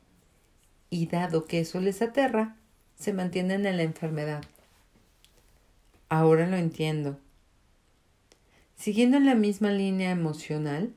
y 0.91 1.07
dado 1.07 1.47
que 1.47 1.61
eso 1.61 1.81
les 1.81 2.03
aterra, 2.03 2.57
se 2.99 3.13
mantienen 3.13 3.67
en 3.67 3.77
la 3.77 3.83
enfermedad. 3.83 4.45
Ahora 6.09 6.47
lo 6.47 6.57
entiendo. 6.57 7.19
Siguiendo 8.77 9.17
en 9.17 9.27
la 9.27 9.35
misma 9.35 9.71
línea 9.71 10.11
emocional, 10.11 10.93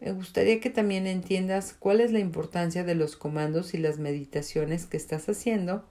me 0.00 0.12
gustaría 0.12 0.60
que 0.60 0.70
también 0.70 1.06
entiendas 1.06 1.74
cuál 1.78 2.00
es 2.00 2.12
la 2.12 2.18
importancia 2.18 2.84
de 2.84 2.94
los 2.94 3.16
comandos 3.16 3.74
y 3.74 3.78
las 3.78 3.98
meditaciones 3.98 4.86
que 4.86 4.96
estás 4.96 5.28
haciendo 5.28 5.84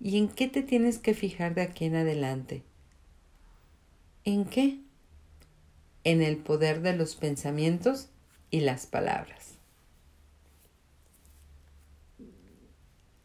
y 0.00 0.18
en 0.18 0.28
qué 0.28 0.46
te 0.46 0.62
tienes 0.62 0.98
que 0.98 1.14
fijar 1.14 1.54
de 1.54 1.62
aquí 1.62 1.86
en 1.86 1.96
adelante. 1.96 2.62
¿En 4.24 4.44
qué? 4.44 4.78
En 6.04 6.22
el 6.22 6.36
poder 6.36 6.82
de 6.82 6.96
los 6.96 7.16
pensamientos 7.16 8.08
y 8.50 8.60
las 8.60 8.86
palabras. 8.86 9.54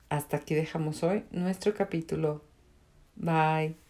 Hasta 0.10 0.38
aquí 0.38 0.56
dejamos 0.56 1.04
hoy 1.04 1.24
nuestro 1.32 1.74
capítulo. 1.74 2.44
Bye. 3.16 3.81